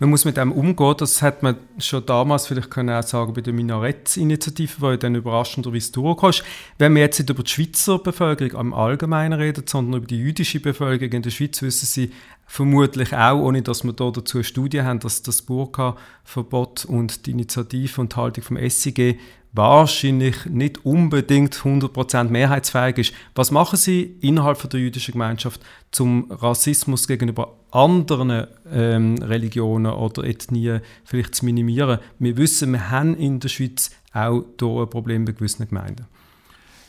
Man 0.00 0.08
muss 0.08 0.24
mit 0.24 0.38
dem 0.38 0.50
umgehen. 0.50 0.94
Das 0.98 1.20
hat 1.20 1.42
man 1.42 1.56
schon 1.78 2.04
damals 2.06 2.46
vielleicht 2.46 2.70
können 2.70 2.90
auch 2.90 3.06
sagen 3.06 3.34
bei 3.34 3.42
der 3.42 3.52
Minaretts-Initiative, 3.52 4.92
die 4.92 4.98
dann 4.98 5.14
überraschenderweise 5.14 5.92
durchkam. 5.92 6.32
Wenn 6.78 6.94
wir 6.94 7.02
jetzt 7.02 7.18
nicht 7.18 7.28
über 7.28 7.42
die 7.42 7.50
Schweizer 7.50 7.98
Bevölkerung 7.98 8.58
im 8.60 8.74
Allgemeinen 8.74 9.38
reden, 9.38 9.64
sondern 9.66 9.98
über 9.98 10.06
die 10.06 10.18
jüdische 10.18 10.58
Bevölkerung 10.58 11.12
in 11.12 11.22
der 11.22 11.30
Schweiz, 11.30 11.60
wissen 11.60 11.86
Sie 11.86 12.12
vermutlich 12.46 13.14
auch, 13.14 13.40
ohne 13.40 13.62
dass 13.62 13.84
wir 13.84 13.92
da 13.92 14.10
dazu 14.10 14.42
Studien 14.42 14.86
haben, 14.86 15.00
dass 15.00 15.22
das 15.22 15.42
Burka-Verbot 15.42 16.86
und 16.86 17.26
die 17.26 17.32
Initiative 17.32 18.00
und 18.00 18.12
die 18.14 18.16
Haltung 18.16 18.42
vom 18.42 18.58
SIG 18.68 19.18
wahrscheinlich 19.52 20.46
nicht 20.46 20.84
unbedingt 20.84 21.54
100% 21.54 22.24
mehrheitsfähig 22.24 22.98
ist. 22.98 23.14
Was 23.34 23.50
machen 23.50 23.76
Sie 23.76 24.16
innerhalb 24.20 24.68
der 24.70 24.80
jüdischen 24.80 25.12
Gemeinschaft 25.12 25.60
zum 25.90 26.30
Rassismus 26.30 27.08
gegenüber 27.08 27.56
anderen 27.70 28.46
ähm, 28.72 29.16
Religionen 29.20 29.92
oder 29.92 30.24
Ethnien 30.24 30.80
vielleicht 31.04 31.34
zu 31.34 31.44
minimieren? 31.44 31.98
Wir 32.18 32.36
wissen, 32.36 32.72
wir 32.72 32.90
haben 32.90 33.16
in 33.16 33.40
der 33.40 33.48
Schweiz 33.48 33.90
auch 34.12 34.44
hier 34.58 34.68
ein 34.68 34.90
Problem 34.90 35.24
bei 35.24 35.32
gewissen 35.32 35.68
Gemeinden. 35.68 36.06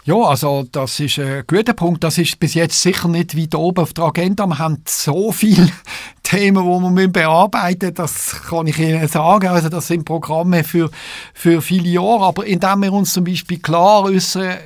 Ja, 0.04 0.16
also 0.16 0.66
das 0.72 1.00
ist 1.00 1.20
ein 1.20 1.44
guter 1.46 1.74
Punkt. 1.74 2.04
Das 2.04 2.18
ist 2.18 2.40
bis 2.40 2.56
jetzt 2.56 2.82
sicher 2.82 3.08
nicht 3.08 3.38
weit 3.38 3.54
oben 3.54 3.82
auf 3.84 3.94
der 3.94 4.06
Agenda. 4.06 4.48
Wir 4.48 4.58
haben 4.58 4.84
so 4.88 5.32
viele 5.32 5.70
Themen, 6.24 6.64
die 6.64 7.02
wir 7.02 7.08
bearbeiten 7.08 7.86
müssen. 7.90 7.96
Das 7.96 8.42
kann 8.50 8.66
ich 8.66 8.80
Ihnen 8.80 9.08
sagen. 9.08 9.50
Also 9.50 9.70
das 9.70 9.88
sind 9.88 10.06
Programme 10.06 10.64
für, 10.64 10.90
für 11.36 11.62
viele 11.62 11.90
Jahre. 11.90 12.26
Aber 12.26 12.46
indem 12.48 12.82
wir 12.82 12.94
uns 12.94 13.14
zum 13.14 13.26
Beispiel 13.26 13.60
klar 13.60 14.04
äußern, 14.06 14.58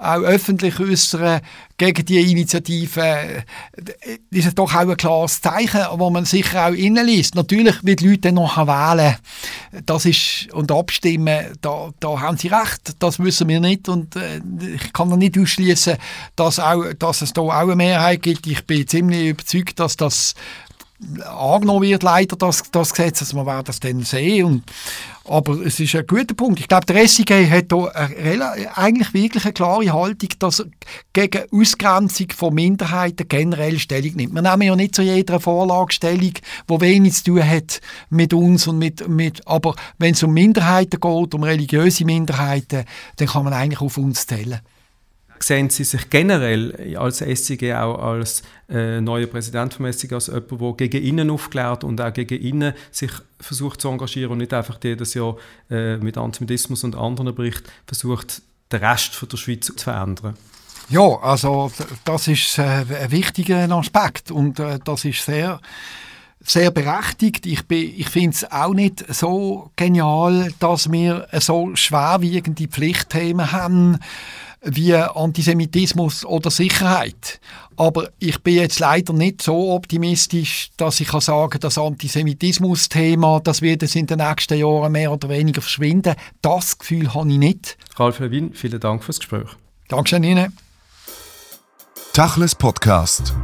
auch 0.00 0.22
öffentlich 0.22 0.80
äußern 0.80 1.40
gegen 1.76 2.04
die 2.04 2.32
Initiative, 2.32 3.00
äh, 3.00 3.42
ist 4.30 4.46
es 4.46 4.54
doch 4.54 4.74
auch 4.74 4.80
ein 4.80 4.96
klares 4.96 5.40
Zeichen, 5.40 5.82
wo 5.94 6.10
man 6.10 6.24
sicher 6.24 6.66
auch 6.66 6.72
innenliest. 6.72 7.34
Natürlich 7.34 7.84
wird 7.84 8.00
die 8.00 8.08
Leute 8.08 8.20
dann 8.20 8.34
noch 8.34 8.56
wählen 8.56 9.16
das 9.86 10.04
ist, 10.04 10.52
und 10.52 10.72
abstimmen, 10.72 11.46
da, 11.60 11.90
da 12.00 12.20
haben 12.20 12.36
sie 12.36 12.48
recht, 12.48 12.94
das 12.98 13.18
wissen 13.18 13.48
wir 13.48 13.60
nicht 13.60 13.88
und 13.88 14.16
äh, 14.16 14.40
ich 14.74 14.92
kann 14.92 15.08
nicht 15.18 15.38
ausschließen, 15.38 15.96
dass, 16.36 16.60
dass 16.98 17.22
es 17.22 17.32
da 17.32 17.42
auch 17.42 17.50
eine 17.50 17.76
Mehrheit 17.76 18.22
gibt. 18.22 18.46
Ich 18.46 18.66
bin 18.66 18.86
ziemlich 18.86 19.28
überzeugt, 19.28 19.78
dass 19.78 19.96
das 19.96 20.34
angenommen 21.24 21.82
wird, 21.82 22.02
leider, 22.02 22.36
das, 22.36 22.62
das 22.70 22.92
Gesetz. 22.92 23.22
Also 23.22 23.42
man 23.42 23.64
das 23.64 23.80
dann 23.80 24.02
sehen. 24.02 24.44
Und, 24.44 24.62
aber 25.24 25.64
es 25.64 25.80
ist 25.80 25.94
ein 25.94 26.06
guter 26.06 26.34
Punkt. 26.34 26.60
Ich 26.60 26.68
glaube, 26.68 26.86
der 26.86 27.06
SIG 27.06 27.30
hat 27.50 27.72
hier 27.72 28.76
eigentlich 28.76 29.14
wirklich 29.14 29.44
eine 29.44 29.52
klare 29.52 29.92
Haltung, 29.92 30.28
dass 30.38 30.60
er 30.60 30.66
gegen 31.12 31.44
Ausgrenzung 31.52 32.28
von 32.36 32.54
Minderheiten 32.54 33.28
generell 33.28 33.78
Stellung 33.78 34.16
nimmt. 34.16 34.34
Wir 34.34 34.42
nehmen 34.42 34.62
ja 34.62 34.76
nicht 34.76 34.94
zu 34.94 35.02
jeder 35.02 35.40
Vorlage 35.40 35.92
Stellung, 35.92 36.32
die 36.68 36.80
wenig 36.80 37.14
zu 37.14 37.24
tun 37.24 37.48
hat 37.48 37.80
mit 38.10 38.34
uns. 38.34 38.66
Und 38.66 38.78
mit, 38.78 39.08
mit, 39.08 39.46
aber 39.46 39.74
wenn 39.98 40.14
es 40.14 40.22
um 40.22 40.32
Minderheiten 40.32 41.00
geht, 41.00 41.34
um 41.34 41.42
religiöse 41.42 42.04
Minderheiten, 42.04 42.84
dann 43.16 43.28
kann 43.28 43.44
man 43.44 43.52
eigentlich 43.52 43.80
auf 43.80 43.96
uns 43.96 44.26
zählen 44.26 44.60
sehen 45.42 45.70
Sie 45.70 45.84
sich 45.84 46.10
generell 46.10 46.96
als 46.98 47.18
SIG 47.18 47.72
auch 47.74 47.98
als 47.98 48.42
äh, 48.68 49.00
neuer 49.00 49.26
Präsident 49.26 49.74
vom 49.74 49.90
SIG 49.92 50.12
als 50.12 50.26
jemand, 50.26 50.80
der 50.80 50.88
gegen 50.88 51.04
innen 51.04 51.30
aufklärt 51.30 51.84
und 51.84 52.00
auch 52.00 52.12
gegen 52.12 52.40
innen 52.40 52.74
sich 52.90 53.12
versucht 53.40 53.80
zu 53.80 53.88
engagieren 53.88 54.32
und 54.32 54.38
nicht 54.38 54.52
einfach 54.52 54.78
jedes 54.82 55.14
Jahr 55.14 55.36
äh, 55.70 55.96
mit 55.96 56.18
Antisemitismus 56.18 56.84
und 56.84 56.94
anderen 56.94 57.34
Berichten 57.34 57.68
versucht, 57.86 58.42
den 58.70 58.84
Rest 58.84 59.14
von 59.14 59.28
der 59.28 59.36
Schweiz 59.36 59.66
zu 59.66 59.74
verändern? 59.82 60.36
Ja, 60.88 61.18
also 61.20 61.70
das 62.04 62.28
ist 62.28 62.58
äh, 62.58 62.62
ein 62.62 63.10
wichtiger 63.10 63.70
Aspekt 63.70 64.30
und 64.30 64.58
äh, 64.58 64.78
das 64.84 65.04
ist 65.04 65.24
sehr 65.24 65.60
sehr 66.42 66.70
berechtigt. 66.70 67.44
Ich, 67.44 67.70
ich 67.70 68.08
finde 68.08 68.30
es 68.30 68.50
auch 68.50 68.72
nicht 68.72 69.04
so 69.12 69.70
genial, 69.76 70.50
dass 70.58 70.90
wir 70.90 71.28
so 71.38 71.76
schwerwiegende 71.76 72.66
Pflichtthemen 72.66 73.52
haben, 73.52 73.98
wie 74.62 74.94
Antisemitismus 74.94 76.24
oder 76.24 76.50
Sicherheit. 76.50 77.40
Aber 77.76 78.10
ich 78.18 78.42
bin 78.42 78.56
jetzt 78.56 78.78
leider 78.78 79.12
nicht 79.12 79.40
so 79.40 79.72
optimistisch, 79.72 80.70
dass 80.76 81.00
ich 81.00 81.08
kann 81.08 81.20
sagen 81.20 81.60
das 81.60 81.78
Antisemitismus-Thema, 81.78 83.40
das 83.40 83.62
wird 83.62 83.82
es 83.82 83.94
in 83.94 84.06
den 84.06 84.18
nächsten 84.18 84.58
Jahren 84.58 84.92
mehr 84.92 85.12
oder 85.12 85.28
weniger 85.30 85.62
verschwinden. 85.62 86.14
Das 86.42 86.78
Gefühl 86.78 87.14
habe 87.14 87.30
ich 87.30 87.38
nicht. 87.38 87.78
Ralf 87.96 88.18
Lewin, 88.18 88.52
vielen 88.52 88.80
Dank 88.80 89.02
fürs 89.02 89.18
Gespräch. 89.18 89.48
Dankeschön 89.88 90.24
Ihnen. 90.24 90.56
Tachles 92.12 92.54
Podcast. 92.54 93.34